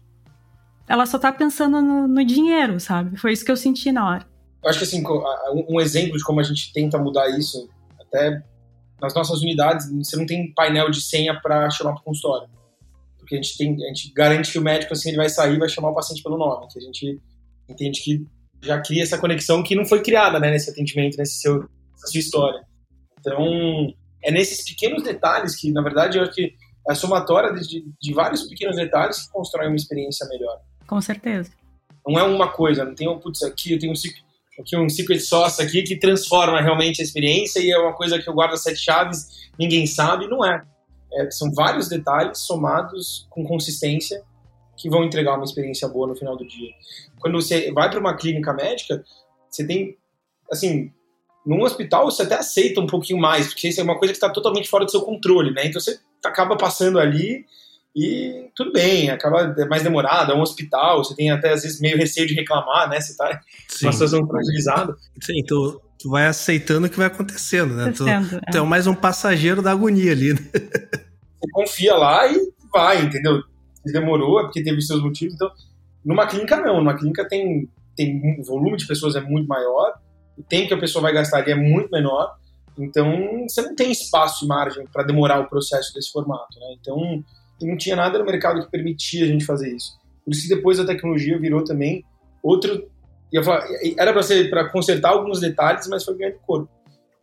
[0.89, 3.17] Ela só tá pensando no, no dinheiro, sabe?
[3.17, 4.27] Foi isso que eu senti na hora.
[4.63, 5.03] Eu acho que assim,
[5.69, 7.69] um exemplo de como a gente tenta mudar isso,
[8.01, 8.43] até
[9.01, 12.49] nas nossas unidades, você não tem painel de senha para chamar para o consultório.
[13.19, 15.59] Porque a gente, tem, a gente garante que o médico, assim, ele vai sair e
[15.59, 17.21] vai chamar o paciente pelo nome, que a gente
[17.69, 18.27] entende que
[18.63, 21.61] já cria essa conexão que não foi criada, né, nesse atendimento, nesse seu,
[21.93, 22.61] nessa sua história.
[23.19, 23.93] Então,
[24.23, 26.55] é nesses pequenos detalhes que, na verdade, eu acho que
[26.89, 30.61] é a somatória de, de vários pequenos detalhes que constrói uma experiência melhor.
[30.87, 31.51] Com certeza.
[32.07, 33.97] Não é uma coisa, não tem um, putz, aqui eu tenho um
[34.61, 38.29] aqui um secret sauce aqui que transforma realmente a experiência e é uma coisa que
[38.29, 40.65] eu guardo sete chaves, ninguém sabe, não é.
[41.13, 44.23] é são vários detalhes somados com consistência
[44.77, 46.71] que vão entregar uma experiência boa no final do dia.
[47.19, 49.03] Quando você vai para uma clínica médica,
[49.51, 49.97] você tem,
[50.51, 50.93] assim,
[51.47, 54.29] num hospital você até aceita um pouquinho mais, porque isso é uma coisa que está
[54.29, 55.67] totalmente fora do seu controle, né?
[55.67, 57.45] Então você acaba passando ali
[57.95, 61.97] e tudo bem, acaba mais demorado, é um hospital, você tem até às vezes meio
[61.97, 63.01] receio de reclamar, né?
[63.01, 63.87] Você tá Sim.
[63.87, 64.97] uma situação fragilizada.
[65.23, 67.93] Sim, tu, tu vai aceitando o que vai acontecendo, né?
[67.93, 68.21] Tu, é.
[68.51, 70.41] tu é mais um passageiro da agonia ali, né?
[71.39, 72.39] Você confia lá e
[72.73, 73.43] vai, entendeu?
[73.85, 75.51] Se demorou, é porque teve seus motivos, então.
[76.05, 76.79] Numa clínica, não.
[76.79, 79.95] Numa clínica tem, tem o volume de pessoas é muito maior,
[80.37, 82.37] o tempo que a pessoa vai gastar ali é muito menor,
[82.79, 86.77] então você não tem espaço e margem para demorar o processo desse formato, né?
[86.81, 87.25] Então
[87.63, 89.93] não tinha nada no mercado que permitia a gente fazer isso.
[90.25, 92.05] Por isso depois a tecnologia virou também
[92.43, 92.89] outro.
[93.45, 93.67] Falar,
[93.99, 96.69] era para ser para consertar alguns detalhes, mas foi ganhando corpo.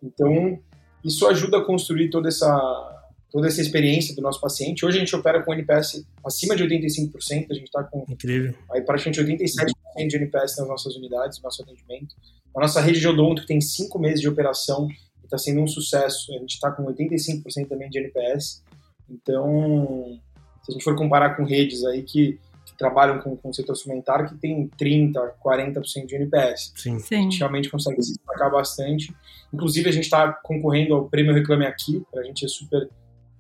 [0.02, 0.60] Então
[1.04, 2.93] isso ajuda a construir toda essa
[3.34, 4.86] toda essa experiência do nosso paciente.
[4.86, 8.54] Hoje a gente opera com NPS acima de 85%, a gente está com Incrível.
[8.72, 12.16] aí praticamente 87% de NPS nas nossas unidades, no nosso atendimento.
[12.56, 14.88] A nossa rede de odonto, que tem cinco meses de operação,
[15.24, 16.32] está sendo um sucesso.
[16.36, 18.64] A gente está com 85% também de NPS.
[19.10, 20.20] Então,
[20.62, 23.76] se a gente for comparar com redes aí que, que trabalham com, com o setor
[23.76, 25.14] suplementar, que tem 30%,
[25.44, 26.72] 40% de NPS.
[26.76, 27.00] Sim.
[27.00, 27.16] Sim.
[27.16, 29.12] A gente realmente consegue se destacar bastante.
[29.52, 32.88] Inclusive, a gente está concorrendo ao Prêmio Reclame Aqui, a gente é super...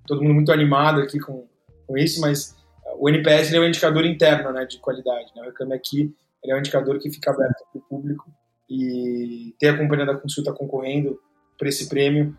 [0.07, 1.47] todo mundo muito animado aqui com,
[1.87, 2.55] com isso, mas
[2.99, 5.31] o NPS é um indicador interno né, de qualidade.
[5.35, 5.41] Né?
[5.41, 6.13] O Reclame Aqui
[6.45, 8.29] é um indicador que fica aberto para o público
[8.69, 11.19] e ter a companhia da consulta concorrendo
[11.57, 12.37] para esse prêmio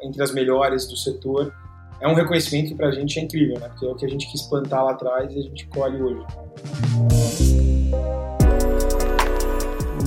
[0.00, 1.52] entre as melhores do setor
[2.00, 3.68] é um reconhecimento que pra gente é incrível, né?
[3.68, 6.26] Porque é o que a gente quis plantar lá atrás e a gente colhe hoje.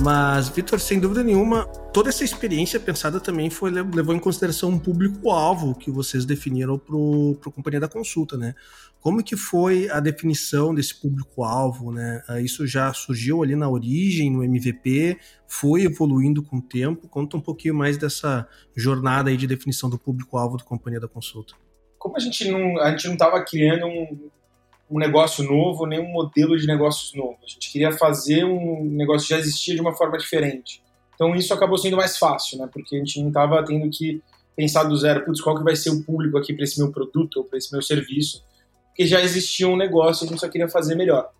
[0.02, 4.78] Mas, Vitor, sem dúvida nenhuma, toda essa experiência pensada também foi levou em consideração um
[4.78, 8.54] público-alvo que vocês definiram para a Companhia da Consulta, né?
[8.98, 12.22] Como que foi a definição desse público-alvo, né?
[12.26, 17.06] Ah, isso já surgiu ali na origem, no MVP, foi evoluindo com o tempo?
[17.06, 21.54] Conta um pouquinho mais dessa jornada aí de definição do público-alvo da Companhia da Consulta
[22.00, 24.30] como a gente não a gente não estava criando um,
[24.90, 27.38] um negócio novo, nem um modelo de negócios novo.
[27.44, 30.82] A gente queria fazer um negócio que já existia de uma forma diferente.
[31.14, 32.68] Então isso acabou sendo mais fácil, né?
[32.72, 34.20] Porque a gente não estava tendo que
[34.56, 37.36] pensar do zero, putz, qual que vai ser o público aqui para esse meu produto
[37.36, 38.44] ou para esse meu serviço?
[38.88, 41.30] Porque já existia um negócio, a gente só queria fazer melhor.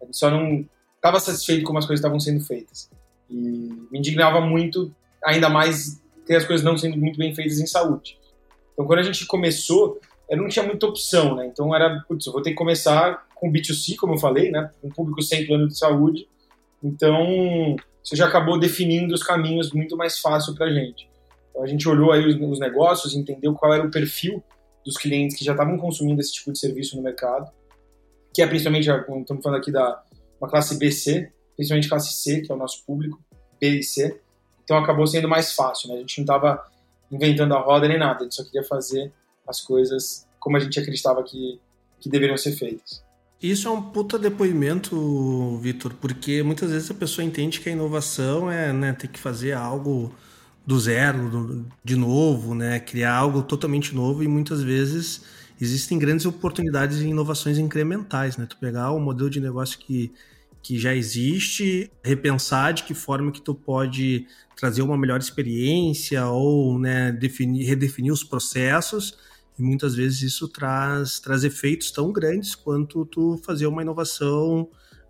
[0.00, 2.90] A gente só não estava satisfeito como as coisas estavam sendo feitas.
[3.30, 4.94] E me indignava muito,
[5.24, 8.18] ainda mais ter as coisas não sendo muito bem feitas em saúde.
[8.72, 9.98] Então, quando a gente começou,
[10.28, 11.46] eu não tinha muita opção, né?
[11.46, 14.70] Então era, putz, eu vou ter que começar com B2C, como eu falei, né?
[14.82, 16.28] Um público sem plano de saúde.
[16.82, 21.08] Então, isso já acabou definindo os caminhos muito mais fácil para a gente.
[21.50, 24.42] Então, a gente olhou aí os, os, negócios, entendeu qual era o perfil
[24.84, 27.50] dos clientes que já estavam consumindo esse tipo de serviço no mercado,
[28.34, 30.02] que é principalmente, estamos falando aqui da
[30.40, 33.20] uma classe BC, principalmente classe C, que é o nosso público,
[33.60, 34.20] B e C.
[34.62, 35.96] Então, acabou sendo mais fácil, né?
[35.96, 36.64] A gente não estava
[37.10, 39.12] inventando a roda nem nada, a gente só queria fazer
[39.48, 41.60] as coisas como a gente acreditava que,
[42.00, 43.02] que deveriam ser feitas.
[43.40, 48.50] Isso é um puta depoimento, Vitor, porque muitas vezes a pessoa entende que a inovação
[48.50, 50.12] é né, ter que fazer algo
[50.66, 55.22] do zero, do, de novo, né, criar algo totalmente novo e muitas vezes
[55.60, 58.46] existem grandes oportunidades em inovações incrementais, né?
[58.46, 60.12] Tu pegar o modelo de negócio que,
[60.62, 64.26] que já existe, repensar de que forma que tu pode
[64.56, 69.16] trazer uma melhor experiência ou né, definir, redefinir os processos
[69.58, 74.68] e muitas vezes isso traz, traz efeitos tão grandes quanto tu fazer uma inovação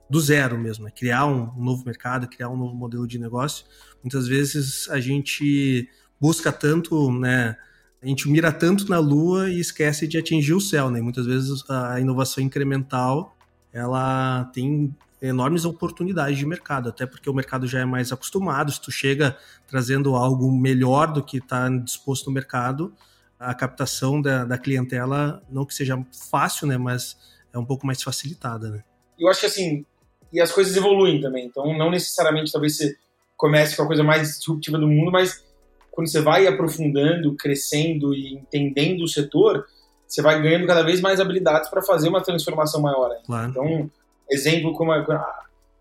[0.09, 0.91] do zero mesmo, né?
[0.91, 3.67] criar um, um novo mercado, criar um novo modelo de negócio.
[4.03, 5.89] Muitas vezes a gente
[6.19, 7.57] busca tanto, né?
[8.01, 11.01] A gente mira tanto na lua e esquece de atingir o céu, né?
[11.01, 13.37] Muitas vezes a inovação incremental
[13.73, 18.73] ela tem enormes oportunidades de mercado, até porque o mercado já é mais acostumado.
[18.73, 19.37] Se tu chega
[19.67, 22.95] trazendo algo melhor do que está disposto no mercado,
[23.39, 25.97] a captação da, da, clientela, não que seja
[26.31, 27.17] fácil, né, mas
[27.53, 28.85] é um pouco mais facilitada, né?
[29.19, 29.87] Eu acho que assim,
[30.33, 32.97] e as coisas evoluem também, então não necessariamente talvez você
[33.37, 35.45] comece com a coisa mais disruptiva do mundo, mas
[35.91, 39.67] quando você vai aprofundando, crescendo e entendendo o setor,
[40.07, 43.11] você vai ganhando cada vez mais habilidades para fazer uma transformação maior.
[43.25, 43.51] Claro.
[43.51, 43.91] Então,
[44.31, 44.99] exemplo como a,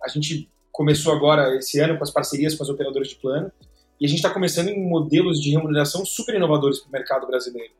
[0.03, 3.51] a, gente começou agora esse ano com as parcerias com as operadoras de plano
[3.99, 7.73] e a gente está começando em modelos de remuneração super inovadores para o mercado brasileiro,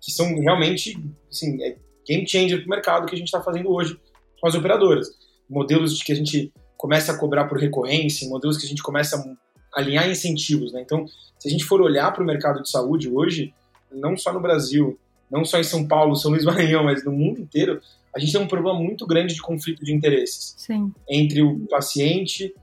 [0.00, 0.98] que são realmente
[1.30, 3.98] assim, é game changer para o mercado que a gente está fazendo hoje
[4.40, 5.08] com as operadoras.
[5.48, 9.16] Modelos de que a gente começa a cobrar por recorrência, modelos que a gente começa
[9.16, 10.72] a alinhar incentivos.
[10.72, 10.82] Né?
[10.82, 11.06] Então,
[11.38, 13.54] se a gente for olhar para o mercado de saúde hoje,
[13.90, 14.98] não só no Brasil,
[15.30, 17.80] não só em São Paulo, São Luís Maranhão, mas no mundo inteiro,
[18.14, 20.92] a gente tem um problema muito grande de conflito de interesses Sim.
[21.08, 22.54] entre o paciente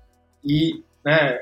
[0.44, 1.40] e né,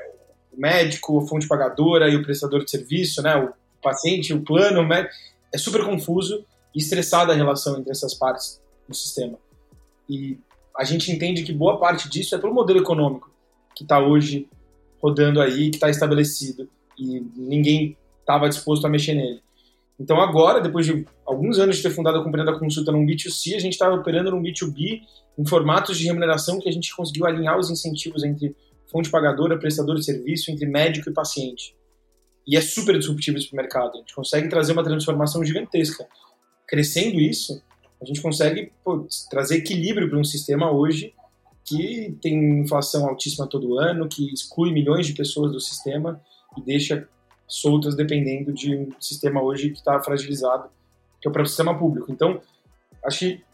[0.58, 3.52] médico, fonte pagadora e o prestador de serviço, né, o
[3.82, 5.14] paciente, o plano, o médico.
[5.54, 6.44] É super confuso
[6.74, 9.38] e estressada a relação entre essas partes do sistema.
[10.08, 10.38] E
[10.76, 13.30] a gente entende que boa parte disso é pelo modelo econômico
[13.74, 14.48] que está hoje
[15.00, 19.40] rodando aí, que está estabelecido e ninguém estava disposto a mexer nele.
[19.98, 23.56] Então agora, depois de alguns anos de ter fundado a companhia da consulta num B2C,
[23.56, 25.02] a gente está operando num B2B
[25.36, 28.54] em formatos de remuneração que a gente conseguiu alinhar os incentivos entre
[28.90, 31.74] fonte pagadora, prestador de serviço, entre médico e paciente.
[32.46, 33.94] E é super disruptivo isso para o mercado.
[33.94, 36.06] A gente consegue trazer uma transformação gigantesca.
[36.66, 37.62] Crescendo isso,
[38.00, 41.14] a gente consegue pô, trazer equilíbrio para um sistema hoje
[41.64, 46.18] que tem inflação altíssima todo ano, que exclui milhões de pessoas do sistema
[46.56, 47.06] e deixa
[47.46, 50.70] soltas dependendo de um sistema hoje que está fragilizado,
[51.20, 52.10] que é o próprio sistema público.
[52.10, 52.40] Então,
[53.04, 53.44] acho que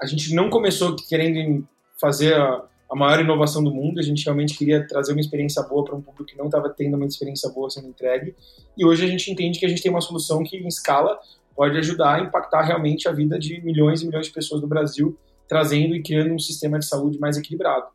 [0.00, 1.66] a gente não começou querendo
[2.00, 5.84] fazer a, a maior inovação do mundo, a gente realmente queria trazer uma experiência boa
[5.84, 8.34] para um público que não estava tendo uma experiência boa sendo entregue,
[8.76, 11.18] e hoje a gente entende que a gente tem uma solução que, em escala,
[11.56, 15.16] pode ajudar a impactar realmente a vida de milhões e milhões de pessoas no Brasil,
[15.48, 17.86] trazendo e criando um sistema de saúde mais equilibrado.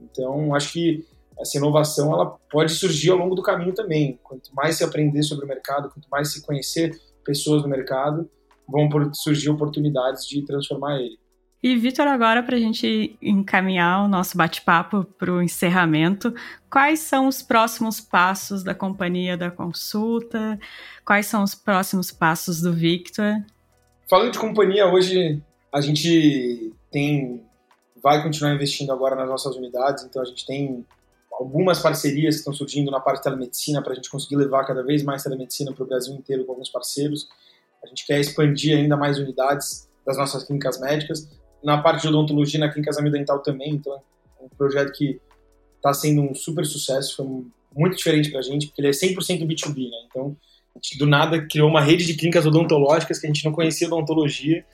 [0.00, 1.04] Então, acho que
[1.38, 4.18] essa inovação ela pode surgir ao longo do caminho também.
[4.22, 8.28] Quanto mais se aprender sobre o mercado, quanto mais se conhecer pessoas no mercado,
[8.68, 11.18] vão surgir oportunidades de transformar ele.
[11.60, 16.32] E, Vitor, agora para a gente encaminhar o nosso bate-papo para o encerramento,
[16.70, 20.58] quais são os próximos passos da companhia da consulta?
[21.04, 23.42] Quais são os próximos passos do Victor?
[24.08, 25.42] Falando de companhia, hoje
[25.72, 27.42] a gente tem
[28.00, 30.86] vai continuar investindo agora nas nossas unidades, então a gente tem
[31.32, 34.84] algumas parcerias que estão surgindo na parte de telemedicina para a gente conseguir levar cada
[34.84, 37.28] vez mais telemedicina para o Brasil inteiro com alguns parceiros.
[37.82, 41.28] A gente quer expandir ainda mais unidades das nossas clínicas médicas.
[41.62, 45.20] Na parte de odontologia, na clínica exame dental também, então é um projeto que
[45.76, 47.26] está sendo um super sucesso, foi
[47.74, 49.96] muito diferente para a gente, porque ele é 100% B2B, né?
[50.06, 50.36] Então,
[50.74, 53.86] a gente do nada criou uma rede de clínicas odontológicas que a gente não conhecia
[53.88, 54.64] odontologia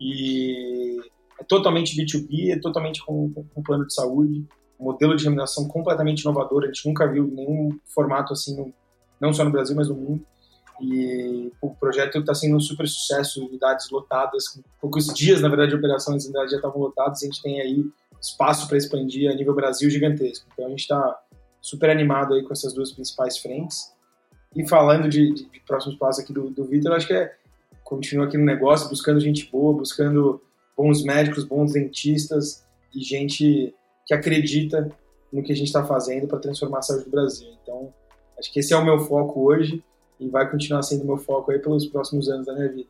[0.00, 0.98] e
[1.40, 4.46] é totalmente B2B, é totalmente com, com, com plano de saúde
[4.78, 6.64] modelo de remuneração completamente inovador.
[6.64, 8.72] A gente nunca viu nenhum formato assim,
[9.20, 10.24] não só no Brasil, mas no mundo.
[10.80, 15.70] E o projeto está sendo um super sucesso, unidades lotadas, com poucos dias, na verdade,
[15.70, 17.22] de operação, as unidades já estavam lotadas.
[17.22, 17.84] A gente tem aí
[18.20, 20.46] espaço para expandir a nível Brasil gigantesco.
[20.52, 21.20] Então a gente está
[21.60, 23.92] super animado aí com essas duas principais frentes.
[24.54, 27.34] E falando de, de, de próximos passos aqui do, do Vitor, acho que é
[27.84, 30.42] continuar aqui no negócio, buscando gente boa, buscando
[30.76, 32.64] bons médicos, bons dentistas
[32.94, 33.74] e gente
[34.06, 34.90] que acredita
[35.32, 37.48] no que a gente está fazendo para transformar a saúde do Brasil.
[37.62, 37.92] Então,
[38.38, 39.82] acho que esse é o meu foco hoje
[40.20, 42.88] e vai continuar sendo meu foco aí pelos próximos anos da minha vida.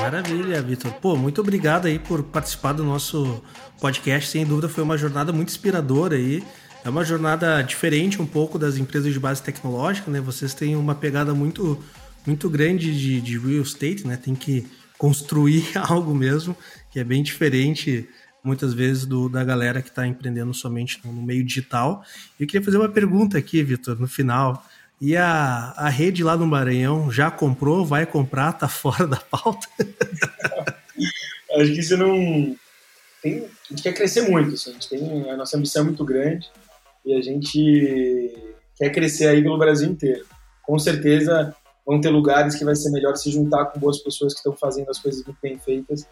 [0.00, 0.92] Maravilha, Vitor.
[0.94, 3.42] Pô, muito obrigado aí por participar do nosso
[3.80, 4.28] podcast.
[4.28, 6.42] Sem dúvida foi uma jornada muito inspiradora aí.
[6.84, 10.20] É uma jornada diferente um pouco das empresas de base tecnológica, né?
[10.20, 11.82] Vocês têm uma pegada muito
[12.26, 14.16] muito grande de, de real estate, né?
[14.16, 14.66] Tem que
[14.98, 16.56] construir algo mesmo,
[16.90, 18.08] que é bem diferente
[18.44, 22.04] muitas vezes do, da galera que está empreendendo somente no, meio digital.
[22.38, 24.62] Eu queria fazer uma pergunta aqui, Vitor, no final.
[25.00, 29.66] E a, a rede lá no Maranhão já comprou, vai comprar, tá fora da pauta?
[31.56, 32.54] Acho que isso não.
[33.22, 36.04] Tem, a gente quer crescer muito, assim, a, gente tem, a nossa ambição é muito
[36.04, 36.50] grande
[37.06, 38.34] e a gente
[38.76, 40.26] quer crescer aí pelo Brasil inteiro.
[40.62, 41.54] Com certeza
[41.86, 44.90] vão ter lugares que vai ser melhor se juntar com boas pessoas que estão fazendo
[44.90, 46.06] as coisas muito bem feitas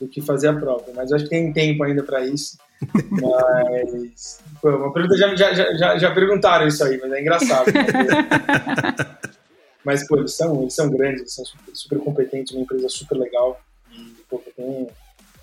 [0.00, 0.84] do que fazer a prova.
[0.94, 2.56] Mas acho que tem tempo ainda para isso.
[3.10, 4.40] Mas.
[4.60, 7.66] Pô, uma pergunta já, já, já, já perguntaram isso aí, mas é engraçado.
[7.72, 7.86] Né?
[9.84, 13.16] mas, pô, eles são, eles são grandes, eles são super, super competentes, uma empresa super
[13.16, 13.60] legal.
[13.92, 14.88] E, pô, eu tenho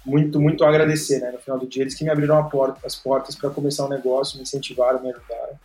[0.06, 1.32] muito, muito a agradecer, né?
[1.32, 3.90] No final do dia, eles que me abriram porta, as portas para começar o um
[3.90, 5.58] negócio, me incentivaram, me ajudaram.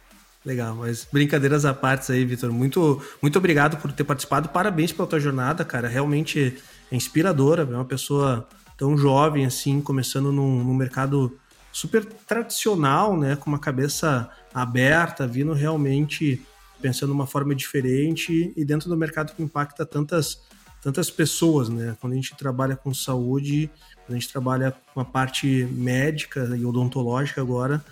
[0.45, 2.51] Legal, mas brincadeiras à parte aí, Vitor.
[2.51, 4.49] Muito, muito obrigado por ter participado.
[4.49, 5.86] Parabéns pela tua jornada, cara.
[5.86, 6.57] Realmente
[6.91, 7.62] é inspiradora.
[7.62, 8.49] É uma pessoa
[8.81, 11.39] tão jovem assim, começando num, num mercado
[11.70, 13.37] super tradicional, né?
[13.37, 16.43] Com uma cabeça aberta, vindo realmente
[16.81, 20.41] pensando uma forma diferente e dentro do mercado que impacta tantas
[20.81, 21.95] tantas pessoas, né?
[22.01, 23.70] Quando a gente trabalha com saúde,
[24.07, 27.85] quando a gente trabalha com a parte médica e odontológica agora,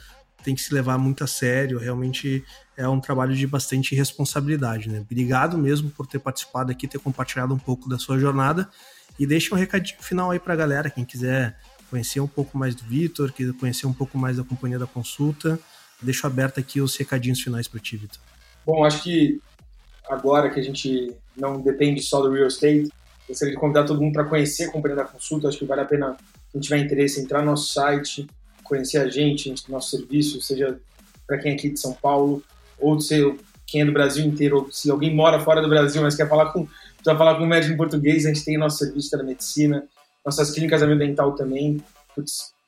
[0.42, 1.78] tem que se levar muito a sério.
[1.78, 2.42] Realmente
[2.78, 5.00] é um trabalho de bastante responsabilidade, né?
[5.00, 8.70] Obrigado mesmo por ter participado aqui, ter compartilhado um pouco da sua jornada
[9.18, 11.56] e deixa um recadinho final aí para a galera, quem quiser
[11.90, 15.58] conhecer um pouco mais do Vitor, quiser conhecer um pouco mais da companhia da consulta,
[16.00, 18.20] deixo aberto aqui os recadinhos finais para ti, Vitor.
[18.64, 19.40] Bom, acho que
[20.08, 22.88] agora que a gente não depende só do real estate,
[23.28, 25.48] gostaria de convidar todo mundo para conhecer a companhia da consulta.
[25.48, 26.16] Acho que vale a pena,
[26.50, 28.26] quem tiver interesse, entrar no nosso site,
[28.64, 30.78] conhecer a gente, nosso serviço, seja
[31.26, 32.42] para quem é aqui de São Paulo,
[32.78, 33.36] ou se
[33.66, 36.52] quem é do Brasil inteiro, ou se alguém mora fora do Brasil, mas quer falar
[36.52, 36.66] com,
[36.98, 39.86] precisa falar com um médico em português, a gente tem nosso serviço de medicina,
[40.24, 41.82] nossas clínicas Amil Dental também,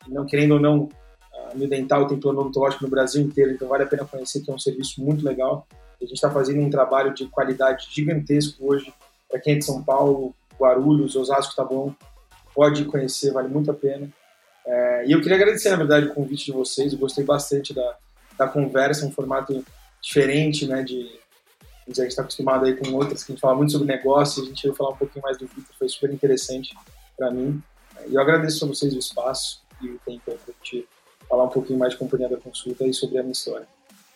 [0.08, 0.88] não querendo ou não,
[1.32, 4.50] a Amil Dental tem plano odontológico no Brasil inteiro, então vale a pena conhecer que
[4.50, 5.66] é um serviço muito legal.
[6.00, 8.92] A gente está fazendo um trabalho de qualidade gigantesco hoje.
[9.28, 11.94] Para quem é de São Paulo, Guarulhos, Osasco, tá bom,
[12.54, 14.08] pode conhecer, vale muito a pena.
[14.64, 16.92] É, e eu queria agradecer, na verdade, o convite de vocês.
[16.92, 17.96] Eu gostei bastante da,
[18.38, 19.64] da conversa, um formato
[20.00, 20.82] diferente, né?
[20.82, 21.10] De,
[21.98, 24.42] a gente está acostumado aí com outras que a gente fala muito sobre negócio.
[24.42, 26.74] A gente veio falar um pouquinho mais do Vitor, foi super interessante
[27.16, 27.62] para mim.
[28.08, 30.86] E eu agradeço a vocês o espaço e o tempo para gente
[31.28, 33.66] falar um pouquinho mais de companhia da consulta e sobre a minha história.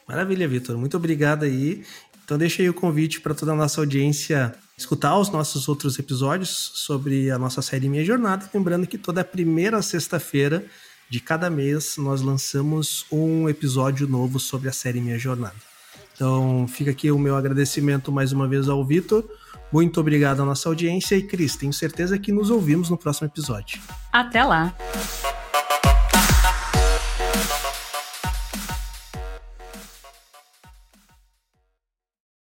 [0.07, 0.77] Maravilha, Vitor.
[0.77, 1.85] Muito obrigado aí.
[2.25, 6.72] Então deixa aí o convite para toda a nossa audiência escutar os nossos outros episódios
[6.75, 8.49] sobre a nossa série Minha Jornada.
[8.53, 10.64] Lembrando que toda primeira sexta-feira
[11.09, 15.74] de cada mês nós lançamos um episódio novo sobre a série Minha Jornada.
[16.14, 19.24] Então fica aqui o meu agradecimento mais uma vez ao Vitor.
[19.72, 23.80] Muito obrigado à nossa audiência e Cris, tenho certeza que nos ouvimos no próximo episódio.
[24.12, 24.72] Até lá!